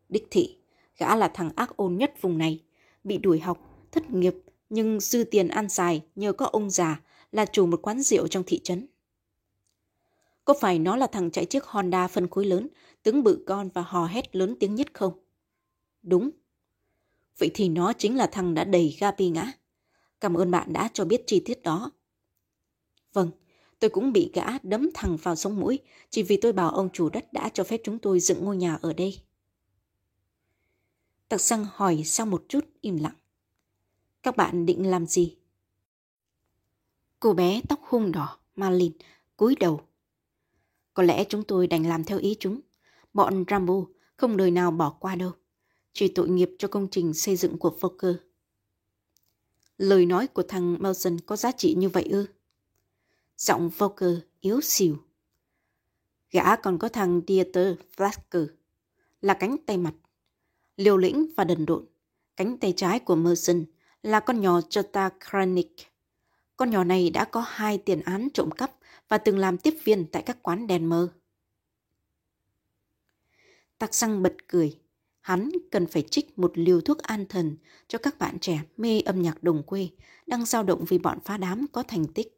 Đích 0.08 0.26
thị, 0.30 0.58
gã 0.98 1.16
là 1.16 1.28
thằng 1.28 1.50
ác 1.56 1.76
ôn 1.76 1.96
nhất 1.96 2.14
vùng 2.20 2.38
này, 2.38 2.64
bị 3.04 3.18
đuổi 3.18 3.40
học, 3.40 3.88
thất 3.92 4.10
nghiệp, 4.10 4.34
nhưng 4.70 5.00
dư 5.00 5.24
tiền 5.24 5.48
ăn 5.48 5.68
xài 5.68 6.02
nhờ 6.14 6.32
có 6.32 6.46
ông 6.46 6.70
già 6.70 7.00
là 7.32 7.46
chủ 7.46 7.66
một 7.66 7.82
quán 7.82 8.02
rượu 8.02 8.26
trong 8.26 8.42
thị 8.46 8.60
trấn. 8.64 8.86
Có 10.44 10.54
phải 10.60 10.78
nó 10.78 10.96
là 10.96 11.06
thằng 11.06 11.30
chạy 11.30 11.46
chiếc 11.46 11.64
Honda 11.64 12.08
phân 12.08 12.28
khối 12.28 12.44
lớn, 12.44 12.68
tướng 13.02 13.22
bự 13.22 13.44
con 13.46 13.68
và 13.74 13.82
hò 13.82 14.06
hét 14.06 14.36
lớn 14.36 14.56
tiếng 14.60 14.74
nhất 14.74 14.94
không? 14.94 15.12
Đúng. 16.02 16.30
Vậy 17.38 17.50
thì 17.54 17.68
nó 17.68 17.92
chính 17.92 18.16
là 18.16 18.26
thằng 18.26 18.54
đã 18.54 18.64
đẩy 18.64 18.96
Gabi 19.00 19.28
ngã. 19.28 19.52
Cảm 20.20 20.34
ơn 20.34 20.50
bạn 20.50 20.72
đã 20.72 20.88
cho 20.92 21.04
biết 21.04 21.22
chi 21.26 21.42
tiết 21.44 21.62
đó. 21.62 21.90
Vâng, 23.12 23.30
tôi 23.78 23.90
cũng 23.90 24.12
bị 24.12 24.30
gã 24.34 24.58
đấm 24.62 24.88
thẳng 24.94 25.16
vào 25.22 25.36
sống 25.36 25.60
mũi 25.60 25.78
chỉ 26.10 26.22
vì 26.22 26.36
tôi 26.36 26.52
bảo 26.52 26.70
ông 26.70 26.88
chủ 26.92 27.08
đất 27.08 27.32
đã 27.32 27.48
cho 27.48 27.64
phép 27.64 27.80
chúng 27.84 27.98
tôi 27.98 28.20
dựng 28.20 28.44
ngôi 28.44 28.56
nhà 28.56 28.78
ở 28.82 28.92
đây. 28.92 29.20
Tặc 31.28 31.40
xăng 31.40 31.66
hỏi 31.72 32.02
sau 32.04 32.26
một 32.26 32.44
chút 32.48 32.64
im 32.80 32.96
lặng. 32.96 33.14
Các 34.22 34.36
bạn 34.36 34.66
định 34.66 34.90
làm 34.90 35.06
gì? 35.06 35.36
Cô 37.20 37.32
bé 37.32 37.60
tóc 37.68 37.80
hung 37.82 38.12
đỏ, 38.12 38.38
malin 38.56 38.92
cúi 39.36 39.54
đầu. 39.60 39.80
Có 40.94 41.02
lẽ 41.02 41.24
chúng 41.24 41.42
tôi 41.44 41.66
đành 41.66 41.88
làm 41.88 42.04
theo 42.04 42.18
ý 42.18 42.36
chúng. 42.40 42.60
Bọn 43.14 43.44
Rambo 43.50 43.84
không 44.16 44.36
đời 44.36 44.50
nào 44.50 44.70
bỏ 44.70 44.90
qua 44.90 45.16
đâu. 45.16 45.32
Chỉ 45.92 46.08
tội 46.08 46.28
nghiệp 46.28 46.50
cho 46.58 46.68
công 46.68 46.88
trình 46.90 47.14
xây 47.14 47.36
dựng 47.36 47.58
của 47.58 47.76
Fokker. 47.80 48.14
Lời 49.78 50.06
nói 50.06 50.26
của 50.26 50.42
thằng 50.42 50.76
Melson 50.80 51.20
có 51.20 51.36
giá 51.36 51.52
trị 51.52 51.74
như 51.74 51.88
vậy 51.88 52.04
ư? 52.04 52.26
Giọng 53.38 53.68
Volker 53.68 54.18
yếu 54.40 54.60
xìu. 54.60 54.96
Gã 56.30 56.56
còn 56.56 56.78
có 56.78 56.88
thằng 56.88 57.20
Dieter 57.26 57.76
Flasker 57.96 58.46
là 59.20 59.34
cánh 59.34 59.56
tay 59.66 59.78
mặt. 59.78 59.94
Liều 60.76 60.96
lĩnh 60.96 61.26
và 61.36 61.44
đần 61.44 61.66
độn. 61.66 61.86
Cánh 62.36 62.58
tay 62.58 62.72
trái 62.76 62.98
của 63.00 63.14
Merson 63.14 63.64
là 64.02 64.20
con 64.20 64.40
nhỏ 64.40 64.60
Jota 64.60 65.10
Kranik. 65.20 65.76
Con 66.56 66.70
nhỏ 66.70 66.84
này 66.84 67.10
đã 67.10 67.24
có 67.24 67.40
hai 67.40 67.78
tiền 67.78 68.00
án 68.00 68.28
trộm 68.34 68.50
cắp 68.50 68.76
và 69.08 69.18
từng 69.18 69.38
làm 69.38 69.58
tiếp 69.58 69.74
viên 69.84 70.06
tại 70.06 70.22
các 70.22 70.42
quán 70.42 70.66
đèn 70.66 70.88
mơ. 70.88 71.12
Tạc 73.78 73.94
xăng 73.94 74.22
bật 74.22 74.36
cười. 74.48 74.78
Hắn 75.20 75.50
cần 75.70 75.86
phải 75.86 76.02
trích 76.02 76.38
một 76.38 76.52
liều 76.54 76.80
thuốc 76.80 76.98
an 76.98 77.26
thần 77.26 77.56
cho 77.88 77.98
các 77.98 78.18
bạn 78.18 78.38
trẻ 78.38 78.60
mê 78.76 79.00
âm 79.00 79.22
nhạc 79.22 79.42
đồng 79.42 79.62
quê 79.62 79.88
đang 80.26 80.44
dao 80.44 80.62
động 80.62 80.84
vì 80.88 80.98
bọn 80.98 81.18
phá 81.24 81.36
đám 81.36 81.66
có 81.72 81.82
thành 81.82 82.06
tích. 82.12 82.37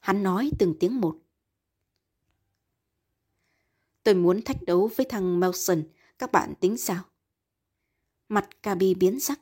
Hắn 0.00 0.22
nói 0.22 0.50
từng 0.58 0.74
tiếng 0.80 1.00
một. 1.00 1.18
Tôi 4.02 4.14
muốn 4.14 4.42
thách 4.42 4.62
đấu 4.62 4.90
với 4.96 5.06
thằng 5.08 5.40
Melson, 5.40 5.82
các 6.18 6.32
bạn 6.32 6.54
tính 6.60 6.76
sao? 6.76 7.02
Mặt 8.28 8.62
kabi 8.62 8.94
biến 8.94 9.20
sắc. 9.20 9.40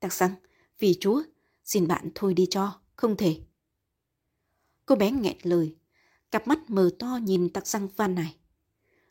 Tạc 0.00 0.12
rằng, 0.12 0.34
vì 0.78 0.96
chúa, 1.00 1.22
xin 1.64 1.88
bạn 1.88 2.08
thôi 2.14 2.34
đi 2.34 2.46
cho, 2.50 2.80
không 2.96 3.16
thể. 3.16 3.40
Cô 4.86 4.96
bé 4.96 5.10
nghẹn 5.10 5.36
lời, 5.42 5.76
cặp 6.30 6.48
mắt 6.48 6.70
mờ 6.70 6.90
to 6.98 7.18
nhìn 7.22 7.48
tạc 7.48 7.66
răng 7.66 7.88
van 7.96 8.14
này. 8.14 8.36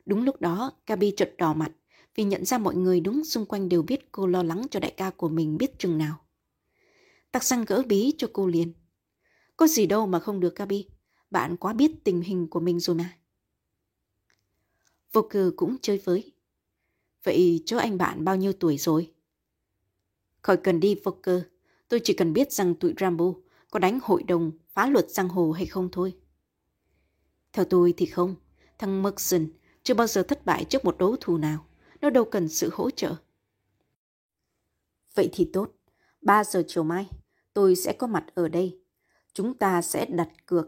Đúng 0.06 0.24
lúc 0.24 0.42
đó, 0.42 0.72
Gabi 0.88 1.14
chợt 1.18 1.34
đỏ 1.38 1.54
mặt 1.54 1.72
vì 2.16 2.24
nhận 2.24 2.46
ra 2.46 2.58
mọi 2.58 2.76
người 2.76 3.00
đúng 3.00 3.24
xung 3.24 3.46
quanh 3.46 3.70
đều 3.70 3.82
biết 3.82 4.12
cô 4.12 4.28
lo 4.28 4.44
lắng 4.44 4.66
cho 4.72 4.80
đại 4.80 4.94
ca 4.98 5.10
của 5.10 5.30
mình 5.30 5.58
biết 5.58 5.80
chừng 5.80 5.98
nào. 5.98 6.20
Tạc 7.32 7.44
răng 7.44 7.66
gỡ 7.68 7.84
bí 7.88 8.14
cho 8.18 8.28
cô 8.34 8.48
liền. 8.48 8.74
Có 9.58 9.68
gì 9.68 9.86
đâu 9.86 10.08
mà 10.08 10.20
không 10.20 10.40
được 10.40 10.56
Gabi, 10.56 10.88
bạn 11.32 11.58
quá 11.58 11.74
biết 11.74 11.92
tình 12.04 12.22
hình 12.22 12.48
của 12.48 12.60
mình 12.60 12.80
rồi 12.80 12.96
mà. 12.96 13.18
Vô 15.12 15.22
cờ 15.22 15.52
cũng 15.56 15.78
chơi 15.82 15.98
với. 15.98 16.34
Vậy 17.24 17.64
chỗ 17.66 17.78
anh 17.78 17.98
bạn 17.98 18.26
bao 18.26 18.36
nhiêu 18.36 18.54
tuổi 18.54 18.78
rồi? 18.78 19.12
Khỏi 20.42 20.58
cần 20.58 20.80
đi 20.80 20.96
vô 21.04 21.12
cơ, 21.22 21.44
tôi 21.88 22.02
chỉ 22.04 22.14
cần 22.14 22.34
biết 22.34 22.52
rằng 22.52 22.76
tụi 22.76 22.94
Rambo 23.00 23.34
có 23.72 23.80
đánh 23.80 24.00
hội 24.04 24.24
đồng 24.24 24.52
phá 24.70 24.88
luật 24.88 25.10
giang 25.10 25.30
hồ 25.30 25.52
hay 25.52 25.66
không 25.66 25.90
thôi. 25.92 26.18
Theo 27.54 27.66
tôi 27.66 27.94
thì 27.98 28.06
không, 28.06 28.36
thằng 28.78 29.04
Merson 29.04 29.48
chưa 29.84 29.94
bao 29.94 30.08
giờ 30.08 30.24
thất 30.24 30.46
bại 30.46 30.66
trước 30.66 30.86
một 30.86 30.98
đấu 30.98 31.16
thù 31.22 31.38
nào. 31.38 31.66
Nó 32.02 32.10
đâu 32.10 32.26
cần 32.26 32.50
sự 32.50 32.70
hỗ 32.74 32.90
trợ. 32.90 33.16
Vậy 35.16 35.30
thì 35.32 35.50
tốt. 35.54 35.72
3 36.22 36.44
giờ 36.44 36.64
chiều 36.68 36.84
mai, 36.84 37.10
tôi 37.54 37.76
sẽ 37.76 37.94
có 37.94 38.08
mặt 38.08 38.26
ở 38.36 38.48
đây. 38.48 38.80
Chúng 39.34 39.54
ta 39.54 39.82
sẽ 39.82 40.06
đặt 40.06 40.30
cược. 40.46 40.68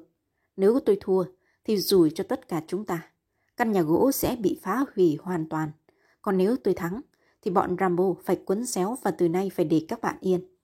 Nếu 0.57 0.79
tôi 0.85 0.97
thua, 1.01 1.25
thì 1.63 1.77
rủi 1.77 2.11
cho 2.15 2.23
tất 2.23 2.47
cả 2.47 2.61
chúng 2.67 2.85
ta. 2.85 3.09
Căn 3.57 3.71
nhà 3.71 3.81
gỗ 3.81 4.11
sẽ 4.11 4.35
bị 4.35 4.59
phá 4.63 4.85
hủy 4.95 5.17
hoàn 5.21 5.49
toàn. 5.49 5.71
Còn 6.21 6.37
nếu 6.37 6.55
tôi 6.63 6.73
thắng, 6.73 7.01
thì 7.41 7.51
bọn 7.51 7.75
Rambo 7.79 8.13
phải 8.23 8.41
quấn 8.45 8.65
xéo 8.65 8.97
và 9.03 9.11
từ 9.11 9.29
nay 9.29 9.51
phải 9.55 9.65
để 9.65 9.85
các 9.87 10.01
bạn 10.01 10.17
yên. 10.19 10.55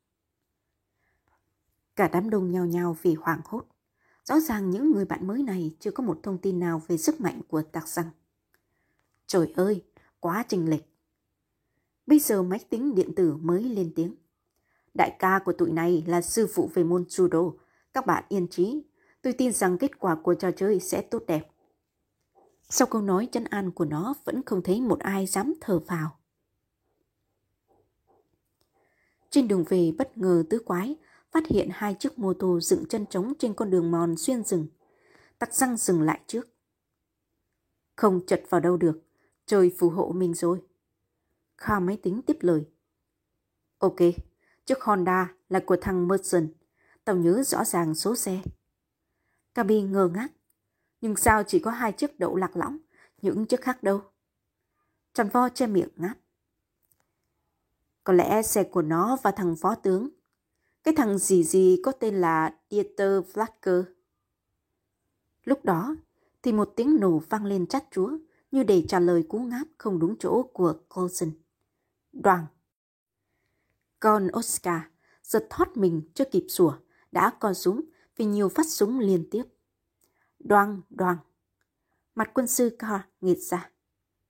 Cả 1.96 2.08
đám 2.08 2.30
đông 2.30 2.52
nhao 2.52 2.66
nhao 2.66 2.98
vì 3.02 3.14
hoảng 3.14 3.42
hốt. 3.46 3.66
Rõ 4.24 4.40
ràng 4.40 4.70
những 4.70 4.92
người 4.92 5.06
bạn 5.06 5.28
mới 5.28 5.44
này 5.44 5.76
chưa 5.80 5.92
có 5.92 6.04
một 6.04 6.20
thông 6.24 6.38
tin 6.38 6.60
nào 6.60 6.82
về 6.88 6.98
sức 6.98 7.22
mạnh 7.22 7.42
của 7.48 7.62
tạc 7.62 7.88
răng. 7.88 8.10
Trời 9.28 9.54
ơi, 9.56 9.84
quá 10.20 10.46
trình 10.48 10.70
lệch. 10.70 10.84
Bây 12.08 12.20
giờ 12.20 12.44
máy 12.44 12.60
tính 12.70 12.96
điện 12.96 13.16
tử 13.16 13.36
mới 13.36 13.64
lên 13.64 13.92
tiếng. 13.96 14.16
Đại 14.94 15.16
ca 15.20 15.40
của 15.46 15.54
tụi 15.54 15.72
này 15.72 16.04
là 16.08 16.22
sư 16.22 16.48
phụ 16.54 16.70
về 16.74 16.84
môn 16.84 17.04
judo. 17.04 17.54
Các 17.94 18.06
bạn 18.06 18.24
yên 18.30 18.48
trí. 18.48 18.84
Tôi 19.22 19.34
tin 19.34 19.52
rằng 19.52 19.78
kết 19.78 20.00
quả 20.00 20.16
của 20.16 20.34
trò 20.34 20.52
chơi 20.52 20.80
sẽ 20.80 21.02
tốt 21.02 21.24
đẹp. 21.28 21.48
Sau 22.70 22.88
câu 22.88 23.02
nói 23.02 23.30
chân 23.32 23.44
an 23.44 23.72
của 23.72 23.86
nó 23.86 24.14
vẫn 24.26 24.42
không 24.46 24.62
thấy 24.64 24.82
một 24.82 25.00
ai 25.00 25.26
dám 25.26 25.54
thở 25.62 25.80
vào. 25.80 26.18
Trên 29.30 29.48
đường 29.48 29.64
về 29.70 29.92
bất 29.98 30.18
ngờ 30.18 30.44
tứ 30.50 30.60
quái 30.60 30.96
phát 31.32 31.48
hiện 31.48 31.70
hai 31.72 31.96
chiếc 32.00 32.20
mô 32.20 32.34
tô 32.34 32.60
dựng 32.60 32.86
chân 32.86 33.06
trống 33.06 33.34
trên 33.40 33.54
con 33.54 33.70
đường 33.70 33.92
mòn 33.92 34.18
xuyên 34.18 34.44
rừng. 34.44 34.68
Tặc 35.40 35.54
răng 35.54 35.78
dừng 35.78 36.02
lại 36.02 36.22
trước. 36.28 36.48
Không 37.96 38.26
chật 38.28 38.44
vào 38.50 38.62
đâu 38.62 38.78
được, 38.78 39.02
trời 39.46 39.72
phù 39.80 39.90
hộ 39.90 40.12
mình 40.16 40.34
rồi. 40.34 40.62
Kha 41.58 41.80
máy 41.80 41.98
tính 42.04 42.22
tiếp 42.22 42.38
lời. 42.40 42.66
Ok, 43.78 43.98
chiếc 44.66 44.82
Honda 44.82 45.34
là 45.50 45.60
của 45.66 45.78
thằng 45.82 46.08
Merson. 46.08 46.48
Tao 47.06 47.16
nhớ 47.16 47.44
rõ 47.44 47.66
ràng 47.66 47.96
số 47.96 48.16
xe. 48.16 48.42
Cabi 49.54 49.82
ngơ 49.82 50.08
ngác. 50.08 50.32
Nhưng 51.02 51.16
sao 51.16 51.44
chỉ 51.44 51.60
có 51.60 51.72
hai 51.72 51.92
chiếc 51.92 52.20
đậu 52.20 52.36
lạc 52.36 52.58
lõng, 52.58 52.78
những 53.22 53.46
chiếc 53.46 53.62
khác 53.62 53.84
đâu? 53.84 54.02
Tròn 55.14 55.30
vo 55.30 55.50
che 55.50 55.68
miệng 55.68 55.90
ngáp. 55.96 56.18
Có 58.04 58.14
lẽ 58.14 58.42
xe 58.42 58.64
của 58.64 58.82
nó 58.82 59.18
và 59.24 59.32
thằng 59.32 59.56
phó 59.56 59.76
tướng. 59.76 60.10
Cái 60.84 60.94
thằng 60.98 61.18
gì 61.18 61.44
gì 61.44 61.80
có 61.84 61.92
tên 61.92 62.16
là 62.16 62.56
Dieter 62.70 63.24
Flacker. 63.34 63.84
Lúc 65.44 65.66
đó 65.66 65.96
thì 66.42 66.52
một 66.52 66.74
tiếng 66.76 67.00
nổ 67.00 67.20
vang 67.30 67.46
lên 67.46 67.68
chát 67.68 67.84
chúa 67.92 68.18
như 68.52 68.64
để 68.64 68.86
trả 68.88 69.00
lời 69.00 69.26
cú 69.30 69.40
ngáp 69.40 69.68
không 69.78 70.00
đúng 70.00 70.16
chỗ 70.20 70.44
của 70.44 70.74
Colson. 70.90 71.32
Đoàn. 72.14 72.46
Con 74.00 74.28
Oscar 74.38 74.82
giật 75.24 75.48
thoát 75.50 75.78
mình 75.78 76.02
chưa 76.14 76.26
kịp 76.26 76.46
sủa, 76.50 76.74
đã 77.12 77.32
co 77.40 77.54
súng 77.54 77.82
vì 78.18 78.26
nhiều 78.26 78.50
phát 78.50 78.66
súng 78.68 79.00
liên 79.00 79.28
tiếp. 79.32 79.44
Đoan, 80.40 80.82
đoan. 80.90 81.18
Mặt 82.16 82.32
quân 82.34 82.48
sư 82.48 82.76
Carr 82.80 83.02
nghịt 83.22 83.38
ra. 83.38 83.70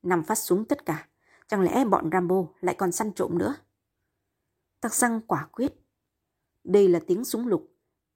Nằm 0.03 0.23
phát 0.23 0.35
súng 0.35 0.65
tất 0.65 0.85
cả. 0.85 1.07
Chẳng 1.47 1.61
lẽ 1.61 1.85
bọn 1.85 2.09
Rambo 2.11 2.45
lại 2.61 2.75
còn 2.75 2.91
săn 2.91 3.13
trộm 3.13 3.37
nữa? 3.37 3.55
Tắc 4.81 4.93
răng 4.93 5.21
quả 5.27 5.47
quyết. 5.51 5.73
Đây 6.63 6.87
là 6.87 6.99
tiếng 7.07 7.25
súng 7.25 7.47
lục. 7.47 7.71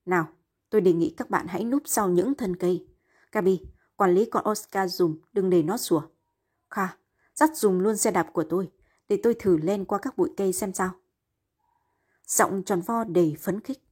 Nào, 0.06 0.28
tôi 0.70 0.82
đề 0.82 0.94
nghị 0.94 1.14
các 1.18 1.30
bạn 1.30 1.48
hãy 1.48 1.64
núp 1.64 1.82
sau 1.86 2.10
những 2.10 2.36
thân 2.36 2.56
cây. 2.56 2.88
Gabi, 3.32 3.62
quản 3.96 4.14
lý 4.14 4.26
con 4.26 4.50
Oscar 4.50 4.96
dùng, 4.96 5.18
đừng 5.34 5.50
để 5.50 5.64
nó 5.64 5.78
sủa. 5.78 6.02
Kha, 6.70 6.98
dắt 7.34 7.50
dùng 7.56 7.80
luôn 7.80 7.98
xe 7.98 8.12
đạp 8.12 8.28
của 8.34 8.44
tôi, 8.50 8.72
để 9.10 9.20
tôi 9.24 9.36
thử 9.40 9.58
lên 9.58 9.86
qua 9.86 10.00
các 10.02 10.18
bụi 10.18 10.30
cây 10.38 10.54
xem 10.54 10.74
sao. 10.74 10.92
Giọng 12.28 12.64
tròn 12.64 12.82
vo 12.82 13.04
đầy 13.04 13.36
phấn 13.40 13.62
khích. 13.62 13.85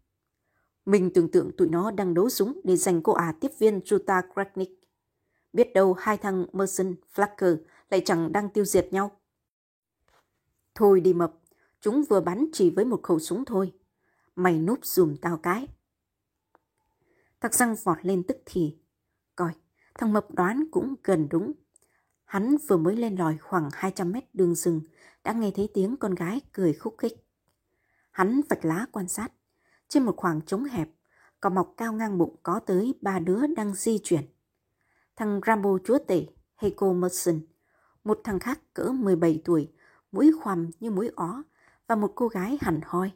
Mình 0.85 1.11
tưởng 1.13 1.31
tượng 1.31 1.51
tụi 1.57 1.69
nó 1.69 1.91
đang 1.91 2.13
đấu 2.13 2.29
súng 2.29 2.61
để 2.63 2.75
giành 2.75 3.01
cô 3.01 3.13
ả 3.13 3.33
tiếp 3.41 3.51
viên 3.59 3.79
Juta 3.79 4.21
Kraknik. 4.33 4.69
Biết 5.53 5.73
đâu 5.73 5.93
hai 5.93 6.17
thằng 6.17 6.45
Merson, 6.53 6.95
Flacker 7.15 7.57
lại 7.89 8.01
chẳng 8.05 8.31
đang 8.31 8.49
tiêu 8.49 8.65
diệt 8.65 8.87
nhau. 8.91 9.11
Thôi 10.75 11.01
đi 11.01 11.13
mập, 11.13 11.33
chúng 11.81 12.03
vừa 12.09 12.21
bắn 12.21 12.45
chỉ 12.53 12.69
với 12.69 12.85
một 12.85 13.03
khẩu 13.03 13.19
súng 13.19 13.45
thôi. 13.45 13.73
Mày 14.35 14.59
núp 14.59 14.85
dùm 14.85 15.15
tao 15.21 15.37
cái. 15.37 15.67
Tặc 17.39 17.53
răng 17.53 17.75
vọt 17.83 17.97
lên 18.01 18.23
tức 18.27 18.37
thì. 18.45 18.77
Coi, 19.35 19.51
thằng 19.93 20.13
mập 20.13 20.31
đoán 20.31 20.63
cũng 20.71 20.95
gần 21.03 21.27
đúng. 21.29 21.53
Hắn 22.25 22.57
vừa 22.67 22.77
mới 22.77 22.95
lên 22.95 23.15
lòi 23.15 23.37
khoảng 23.37 23.69
200 23.73 24.11
mét 24.11 24.35
đường 24.35 24.55
rừng, 24.55 24.81
đã 25.23 25.33
nghe 25.33 25.51
thấy 25.55 25.69
tiếng 25.73 25.97
con 25.97 26.15
gái 26.15 26.41
cười 26.51 26.73
khúc 26.73 26.95
khích. 26.97 27.13
Hắn 28.11 28.41
vạch 28.49 28.65
lá 28.65 28.85
quan 28.91 29.07
sát. 29.07 29.31
Trên 29.93 30.05
một 30.05 30.17
khoảng 30.17 30.41
trống 30.41 30.63
hẹp, 30.63 30.89
cỏ 31.41 31.49
mọc 31.49 31.73
cao 31.77 31.93
ngang 31.93 32.17
bụng 32.17 32.35
có 32.43 32.59
tới 32.59 32.93
ba 33.01 33.19
đứa 33.19 33.47
đang 33.47 33.73
di 33.73 33.99
chuyển. 34.03 34.25
Thằng 35.15 35.41
Rambo 35.47 35.77
chúa 35.83 35.97
tể, 36.07 36.25
Heiko 36.55 36.93
Merson, 36.93 37.39
một 38.03 38.19
thằng 38.23 38.39
khác 38.39 38.59
cỡ 38.73 38.91
17 38.91 39.41
tuổi, 39.45 39.71
mũi 40.11 40.31
khoằm 40.41 40.69
như 40.79 40.91
mũi 40.91 41.11
ó, 41.15 41.43
và 41.87 41.95
một 41.95 42.11
cô 42.15 42.27
gái 42.27 42.57
hẳn 42.61 42.79
hoi. 42.85 43.11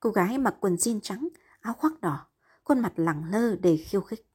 Cô 0.00 0.10
gái 0.10 0.38
mặc 0.38 0.54
quần 0.60 0.74
jean 0.74 1.00
trắng, 1.00 1.28
áo 1.60 1.74
khoác 1.74 2.00
đỏ, 2.00 2.26
khuôn 2.64 2.80
mặt 2.80 2.92
lẳng 2.96 3.24
lơ 3.30 3.56
để 3.56 3.76
khiêu 3.76 4.00
khích. 4.00 4.26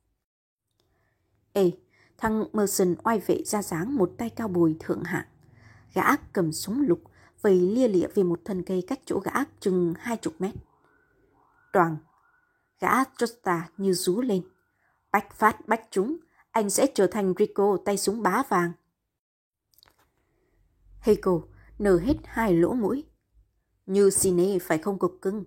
Ê, 1.53 1.71
thằng 2.17 2.43
Merson 2.53 2.95
oai 3.03 3.19
vệ 3.19 3.43
ra 3.45 3.61
dáng 3.61 3.95
một 3.95 4.11
tay 4.17 4.29
cao 4.29 4.47
bùi 4.47 4.75
thượng 4.79 5.03
hạng. 5.03 5.27
Gã 5.93 6.15
cầm 6.33 6.51
súng 6.51 6.81
lục, 6.87 7.01
vầy 7.41 7.59
lia 7.59 7.87
lịa 7.87 8.07
về 8.15 8.23
một 8.23 8.41
thân 8.45 8.63
cây 8.63 8.83
cách 8.87 8.99
chỗ 9.05 9.19
gã 9.19 9.43
chừng 9.59 9.93
hai 9.97 10.17
chục 10.17 10.33
mét. 10.39 10.53
Đoàn, 11.75 11.97
gã 12.79 13.03
Trosta 13.17 13.69
như 13.77 13.93
rú 13.93 14.21
lên. 14.21 14.43
Bách 15.11 15.33
phát 15.33 15.67
bách 15.67 15.87
chúng, 15.91 16.17
anh 16.51 16.69
sẽ 16.69 16.87
trở 16.95 17.07
thành 17.07 17.33
Rico 17.39 17.77
tay 17.85 17.97
súng 17.97 18.23
bá 18.23 18.43
vàng. 18.49 18.71
Heiko 20.99 21.41
nở 21.79 21.99
hết 21.99 22.13
hai 22.23 22.53
lỗ 22.53 22.73
mũi. 22.73 23.05
Như 23.85 24.09
Sine 24.09 24.59
phải 24.59 24.77
không 24.77 24.99
cục 24.99 25.17
cưng. 25.21 25.43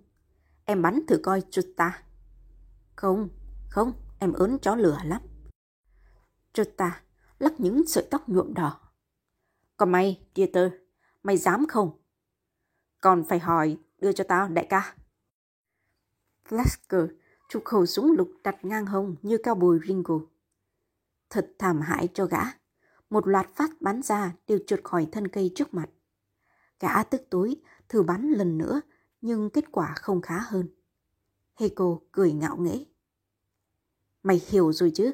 Em 0.65 0.81
bắn 0.81 0.99
thử 1.07 1.19
coi 1.23 1.43
Trosta. 1.51 2.03
Không, 2.95 3.29
không, 3.69 3.93
em 4.19 4.33
ớn 4.33 4.57
chó 4.61 4.75
lửa 4.75 4.97
lắm. 5.03 5.21
Trosta 6.53 7.01
lắc 7.39 7.59
những 7.59 7.87
sợi 7.87 8.07
tóc 8.11 8.29
nhuộm 8.29 8.53
đỏ. 8.53 8.79
Còn 9.77 9.91
mày, 9.91 10.27
Dieter, 10.35 10.71
mày 11.23 11.37
dám 11.37 11.65
không? 11.67 12.01
Còn 13.01 13.23
phải 13.29 13.39
hỏi, 13.39 13.77
đưa 13.97 14.11
cho 14.11 14.23
tao, 14.23 14.47
đại 14.47 14.67
ca. 14.69 14.95
Lasker 16.51 17.01
chụp 17.49 17.65
khẩu 17.65 17.85
súng 17.85 18.11
lục 18.11 18.31
đặt 18.43 18.65
ngang 18.65 18.85
hông 18.85 19.15
như 19.21 19.37
cao 19.43 19.55
bồi 19.55 19.79
Ringo. 19.87 20.19
Thật 21.29 21.51
thảm 21.59 21.81
hại 21.81 22.07
cho 22.13 22.25
gã. 22.25 22.41
Một 23.09 23.27
loạt 23.27 23.49
phát 23.55 23.81
bắn 23.81 24.01
ra 24.01 24.33
đều 24.47 24.59
trượt 24.67 24.83
khỏi 24.83 25.07
thân 25.11 25.27
cây 25.27 25.51
trước 25.55 25.73
mặt. 25.73 25.89
Gã 26.79 27.03
tức 27.03 27.21
tối 27.29 27.55
thử 27.89 28.03
bắn 28.03 28.31
lần 28.31 28.57
nữa 28.57 28.81
nhưng 29.21 29.49
kết 29.49 29.71
quả 29.71 29.93
không 29.95 30.21
khá 30.21 30.39
hơn. 30.39 30.67
Heiko 31.55 31.97
cười 32.11 32.31
ngạo 32.33 32.57
nghễ. 32.57 32.85
Mày 34.23 34.41
hiểu 34.47 34.73
rồi 34.73 34.91
chứ, 34.95 35.11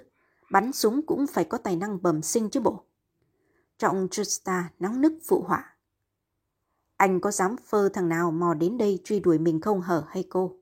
bắn 0.52 0.74
súng 0.74 1.06
cũng 1.06 1.28
phải 1.28 1.46
có 1.46 1.58
tài 1.58 1.76
năng 1.76 2.02
bẩm 2.02 2.22
sinh 2.22 2.50
chứ 2.50 2.60
bộ. 2.60 2.84
Trọng 3.78 4.08
Justa 4.08 4.64
nóng 4.80 5.02
nức 5.02 5.14
phụ 5.28 5.42
họa. 5.42 5.76
Anh 6.98 7.22
có 7.22 7.32
dám 7.32 7.56
phơ 7.58 7.90
thằng 7.90 8.10
nào 8.10 8.32
mò 8.32 8.54
đến 8.54 8.78
đây 8.78 9.00
truy 9.04 9.20
đuổi 9.20 9.40
mình 9.40 9.62
không 9.62 9.82
hở 9.82 10.06
hay 10.08 10.28
cô? 10.30 10.60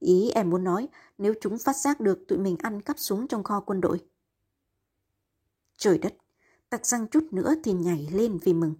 Ý 0.00 0.30
em 0.30 0.50
muốn 0.50 0.64
nói 0.64 0.88
nếu 1.18 1.34
chúng 1.40 1.58
phát 1.58 1.76
giác 1.76 2.00
được 2.00 2.24
tụi 2.28 2.38
mình 2.38 2.56
ăn 2.62 2.82
cắp 2.82 2.98
súng 2.98 3.28
trong 3.28 3.42
kho 3.42 3.60
quân 3.60 3.80
đội. 3.80 4.04
Trời 5.76 5.98
đất, 5.98 6.14
tặc 6.70 6.86
răng 6.86 7.06
chút 7.06 7.32
nữa 7.32 7.54
thì 7.64 7.72
nhảy 7.72 8.08
lên 8.12 8.38
vì 8.42 8.52
mừng. 8.52 8.74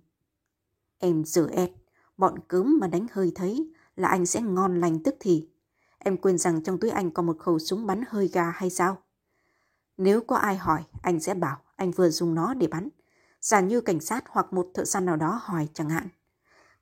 Em 0.99 1.25
dở 1.25 1.49
ẹt, 1.53 1.71
bọn 2.17 2.39
cớm 2.49 2.79
mà 2.81 2.87
đánh 2.87 3.07
hơi 3.13 3.33
thấy 3.35 3.73
là 3.97 4.09
anh 4.09 4.27
sẽ 4.27 4.41
ngon 4.41 4.81
lành 4.81 5.03
tức 5.03 5.15
thì. 5.21 5.49
Em 5.99 6.17
quên 6.17 6.39
rằng 6.39 6.63
trong 6.63 6.81
túi 6.81 6.91
anh 6.91 7.11
có 7.11 7.23
một 7.23 7.39
khẩu 7.39 7.59
súng 7.59 7.87
bắn 7.87 8.03
hơi 8.09 8.29
gà 8.29 8.51
hay 8.51 8.71
sao? 8.71 9.03
Nếu 9.97 10.21
có 10.21 10.37
ai 10.37 10.57
hỏi, 10.57 10.85
anh 11.03 11.21
sẽ 11.21 11.35
bảo 11.35 11.59
anh 11.77 11.91
vừa 11.91 12.11
dùng 12.11 12.35
nó 12.35 12.55
để 12.55 12.67
bắn. 12.67 12.89
Giả 13.41 13.61
như 13.61 13.81
cảnh 13.81 14.01
sát 14.01 14.25
hoặc 14.29 14.53
một 14.53 14.71
thợ 14.75 14.85
săn 14.85 15.05
nào 15.05 15.17
đó 15.17 15.41
hỏi 15.43 15.69
chẳng 15.75 15.91
hạn. 15.91 16.09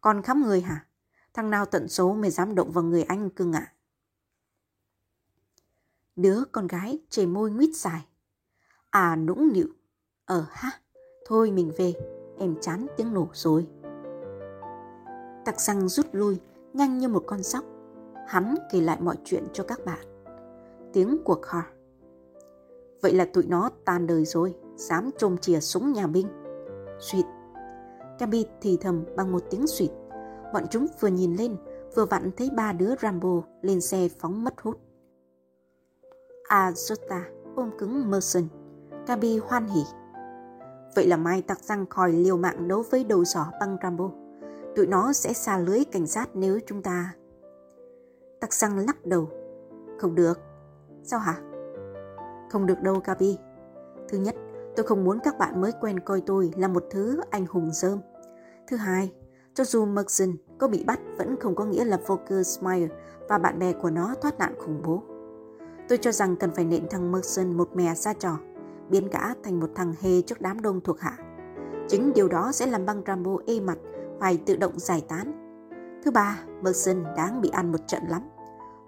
Còn 0.00 0.22
khắp 0.22 0.36
người 0.36 0.60
hả? 0.60 0.86
Thằng 1.34 1.50
nào 1.50 1.66
tận 1.66 1.88
số 1.88 2.14
mới 2.14 2.30
dám 2.30 2.54
động 2.54 2.72
vào 2.72 2.84
người 2.84 3.02
anh 3.02 3.30
cưng 3.30 3.52
ạ? 3.52 3.72
Đứa 6.16 6.44
con 6.52 6.66
gái 6.66 6.98
chề 7.10 7.26
môi 7.26 7.50
nguyết 7.50 7.70
dài. 7.74 8.06
À 8.90 9.16
nũng 9.16 9.52
nịu. 9.52 9.68
Ờ 10.26 10.44
ha, 10.50 10.70
thôi 11.26 11.50
mình 11.50 11.72
về, 11.78 11.94
em 12.38 12.54
chán 12.60 12.86
tiếng 12.96 13.14
nổ 13.14 13.28
rồi. 13.32 13.66
Tặc 15.44 15.60
răng 15.60 15.88
rút 15.88 16.06
lui, 16.12 16.40
nhanh 16.72 16.98
như 16.98 17.08
một 17.08 17.24
con 17.26 17.42
sóc. 17.42 17.64
Hắn 18.26 18.54
kể 18.70 18.80
lại 18.80 18.98
mọi 19.00 19.16
chuyện 19.24 19.44
cho 19.52 19.64
các 19.64 19.84
bạn. 19.84 20.06
Tiếng 20.92 21.18
của 21.24 21.34
car 21.34 21.64
Vậy 23.02 23.14
là 23.14 23.24
tụi 23.24 23.46
nó 23.46 23.70
tan 23.84 24.06
đời 24.06 24.24
rồi, 24.24 24.54
dám 24.76 25.10
trôm 25.18 25.38
chìa 25.38 25.60
súng 25.60 25.92
nhà 25.92 26.06
binh. 26.06 26.28
Suyệt. 27.00 27.24
Gabi 28.18 28.46
thì 28.60 28.78
thầm 28.80 29.04
bằng 29.16 29.32
một 29.32 29.42
tiếng 29.50 29.66
suyệt. 29.66 29.90
Bọn 30.52 30.64
chúng 30.70 30.86
vừa 31.00 31.08
nhìn 31.08 31.36
lên, 31.36 31.56
vừa 31.94 32.04
vặn 32.04 32.30
thấy 32.36 32.50
ba 32.56 32.72
đứa 32.72 32.94
Rambo 33.02 33.42
lên 33.62 33.80
xe 33.80 34.08
phóng 34.18 34.44
mất 34.44 34.54
hút. 34.60 34.80
Azota 36.48 37.20
ôm 37.56 37.70
cứng 37.78 38.10
Merson. 38.10 38.48
Gabi 39.06 39.38
hoan 39.38 39.66
hỉ. 39.66 39.80
Vậy 40.94 41.06
là 41.06 41.16
mai 41.16 41.42
tặc 41.42 41.58
răng 41.60 41.86
khỏi 41.86 42.12
liều 42.12 42.36
mạng 42.36 42.68
đấu 42.68 42.84
với 42.90 43.04
đầu 43.04 43.24
sỏ 43.24 43.46
băng 43.60 43.76
Rambo. 43.82 44.10
Tụi 44.76 44.86
nó 44.86 45.12
sẽ 45.12 45.32
xa 45.32 45.58
lưới 45.58 45.84
cảnh 45.92 46.06
sát 46.06 46.28
nếu 46.34 46.58
chúng 46.66 46.82
ta... 46.82 47.14
Tặc 48.40 48.52
răng 48.52 48.78
lắc 48.78 49.06
đầu. 49.06 49.28
Không 49.98 50.14
được. 50.14 50.40
Sao 51.02 51.20
hả? 51.20 51.34
Không 52.50 52.66
được 52.66 52.80
đâu 52.82 53.00
Gabi. 53.04 53.38
Thứ 54.08 54.18
nhất, 54.18 54.34
tôi 54.76 54.86
không 54.86 55.04
muốn 55.04 55.18
các 55.24 55.38
bạn 55.38 55.60
mới 55.60 55.72
quen 55.80 56.00
coi 56.00 56.22
tôi 56.26 56.50
là 56.56 56.68
một 56.68 56.84
thứ 56.90 57.20
anh 57.30 57.46
hùng 57.46 57.70
dơm. 57.72 58.00
Thứ 58.66 58.76
hai, 58.76 59.12
cho 59.54 59.64
dù 59.64 59.84
Merson 59.84 60.36
có 60.58 60.68
bị 60.68 60.84
bắt 60.84 61.00
vẫn 61.18 61.36
không 61.40 61.54
có 61.54 61.64
nghĩa 61.64 61.84
là 61.84 62.00
Volker 62.06 62.46
Smyer 62.46 62.90
và 63.28 63.38
bạn 63.38 63.58
bè 63.58 63.72
của 63.72 63.90
nó 63.90 64.14
thoát 64.22 64.38
nạn 64.38 64.54
khủng 64.58 64.82
bố. 64.84 65.02
Tôi 65.88 65.98
cho 65.98 66.12
rằng 66.12 66.36
cần 66.36 66.50
phải 66.54 66.64
nện 66.64 66.86
thằng 66.90 67.12
Merson 67.12 67.56
một 67.56 67.76
mè 67.76 67.94
ra 67.94 68.12
trò, 68.12 68.38
biến 68.88 69.08
gã 69.12 69.34
thành 69.44 69.60
một 69.60 69.70
thằng 69.74 69.94
hề 70.00 70.22
trước 70.22 70.40
đám 70.40 70.62
đông 70.62 70.80
thuộc 70.80 71.00
hạ. 71.00 71.16
Chính 71.88 72.12
điều 72.12 72.28
đó 72.28 72.52
sẽ 72.52 72.66
làm 72.66 72.86
băng 72.86 73.02
Rambo 73.06 73.36
ê 73.46 73.60
mặt, 73.60 73.78
phải 74.20 74.38
tự 74.46 74.56
động 74.56 74.78
giải 74.78 75.04
tán. 75.08 75.32
Thứ 76.04 76.10
ba, 76.10 76.38
Merson 76.62 77.04
đáng 77.16 77.40
bị 77.40 77.48
ăn 77.48 77.72
một 77.72 77.78
trận 77.86 78.02
lắm. 78.08 78.22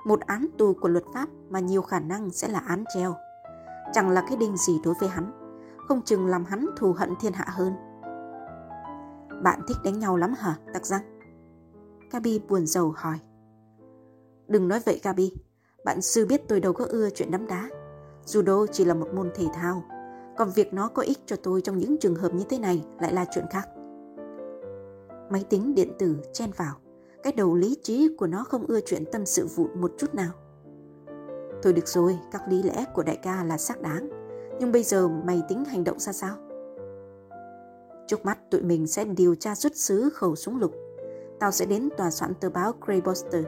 Một 0.05 0.21
án 0.21 0.47
tù 0.59 0.75
của 0.81 0.89
luật 0.89 1.05
pháp 1.15 1.29
mà 1.51 1.61
nhiều 1.61 1.83
khả 1.83 2.01
năng 2.01 2.31
sẽ 2.31 2.49
là 2.49 2.59
án 2.59 2.85
treo. 2.95 3.15
Chẳng 3.93 4.11
là 4.11 4.25
cái 4.29 4.37
đinh 4.37 4.57
gì 4.57 4.81
đối 4.85 4.95
với 5.01 5.09
hắn, 5.09 5.33
không 5.89 6.03
chừng 6.03 6.27
làm 6.27 6.45
hắn 6.45 6.67
thù 6.77 6.93
hận 6.93 7.15
thiên 7.21 7.33
hạ 7.33 7.45
hơn. 7.49 7.73
Bạn 9.43 9.61
thích 9.69 9.77
đánh 9.85 9.99
nhau 9.99 10.17
lắm 10.17 10.35
hả, 10.39 10.57
tặc 10.73 10.87
răng? 10.87 11.03
Gabi 12.11 12.41
buồn 12.49 12.67
rầu 12.67 12.93
hỏi. 12.97 13.19
Đừng 14.49 14.69
nói 14.69 14.81
vậy 14.85 15.01
Gabi, 15.03 15.33
bạn 15.85 16.03
sư 16.03 16.27
biết 16.27 16.43
tôi 16.49 16.61
đâu 16.61 16.73
có 16.73 16.87
ưa 16.89 17.11
chuyện 17.11 17.31
đấm 17.31 17.47
đá. 17.47 17.71
Judo 18.27 18.67
chỉ 18.73 18.85
là 18.85 18.95
một 18.95 19.15
môn 19.15 19.31
thể 19.35 19.45
thao, 19.55 19.83
còn 20.37 20.51
việc 20.55 20.75
nó 20.75 20.89
có 20.89 21.03
ích 21.03 21.19
cho 21.27 21.37
tôi 21.37 21.61
trong 21.61 21.79
những 21.79 21.97
trường 21.99 22.15
hợp 22.15 22.35
như 22.35 22.45
thế 22.49 22.59
này 22.59 22.85
lại 23.01 23.13
là 23.13 23.25
chuyện 23.31 23.45
khác. 23.51 23.69
Máy 25.31 25.45
tính 25.51 25.75
điện 25.75 25.93
tử 25.99 26.17
chen 26.33 26.51
vào, 26.57 26.75
cái 27.23 27.33
đầu 27.33 27.55
lý 27.55 27.77
trí 27.83 28.17
của 28.19 28.27
nó 28.27 28.45
không 28.45 28.67
ưa 28.67 28.81
chuyện 28.81 29.05
tâm 29.13 29.27
sự 29.27 29.47
vụn 29.47 29.81
một 29.81 29.93
chút 29.99 30.15
nào. 30.15 30.31
Thôi 31.63 31.73
được 31.73 31.89
rồi, 31.89 32.19
các 32.33 32.43
lý 32.49 32.63
lẽ 32.63 32.85
của 32.95 33.03
đại 33.03 33.17
ca 33.17 33.45
là 33.45 33.59
xác 33.59 33.81
đáng, 33.81 34.09
nhưng 34.61 34.73
bây 34.73 34.83
giờ 34.83 35.09
mày 35.09 35.43
tính 35.49 35.65
hành 35.65 35.85
động 35.85 35.99
ra 35.99 36.13
sao? 36.13 36.37
Trước 38.07 38.25
mắt 38.25 38.51
tụi 38.51 38.63
mình 38.63 38.87
sẽ 38.87 39.05
điều 39.05 39.35
tra 39.35 39.55
xuất 39.55 39.77
xứ 39.77 40.11
khẩu 40.15 40.37
súng 40.37 40.59
lục. 40.59 40.73
Tao 41.41 41.51
sẽ 41.51 41.67
đến 41.67 41.89
tòa 41.97 42.11
soạn 42.11 42.35
tờ 42.35 42.51
báo 42.51 42.73
Greybuster. 42.87 43.45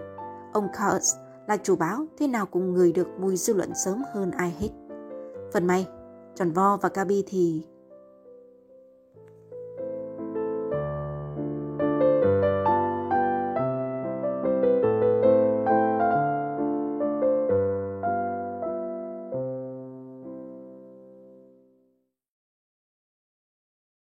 Ông 0.52 0.68
Carls 0.78 1.14
là 1.50 1.56
chủ 1.56 1.76
báo 1.76 2.06
thế 2.18 2.26
nào 2.26 2.46
cũng 2.46 2.74
người 2.74 2.92
được 2.92 3.08
mùi 3.20 3.36
dư 3.36 3.54
luận 3.54 3.70
sớm 3.84 4.02
hơn 4.14 4.30
ai 4.30 4.54
hết. 4.60 4.68
Phần 5.52 5.66
may, 5.66 5.86
tròn 6.34 6.52
vo 6.52 6.76
và 6.76 6.90
Gabi 6.94 7.24
thì 7.26 7.66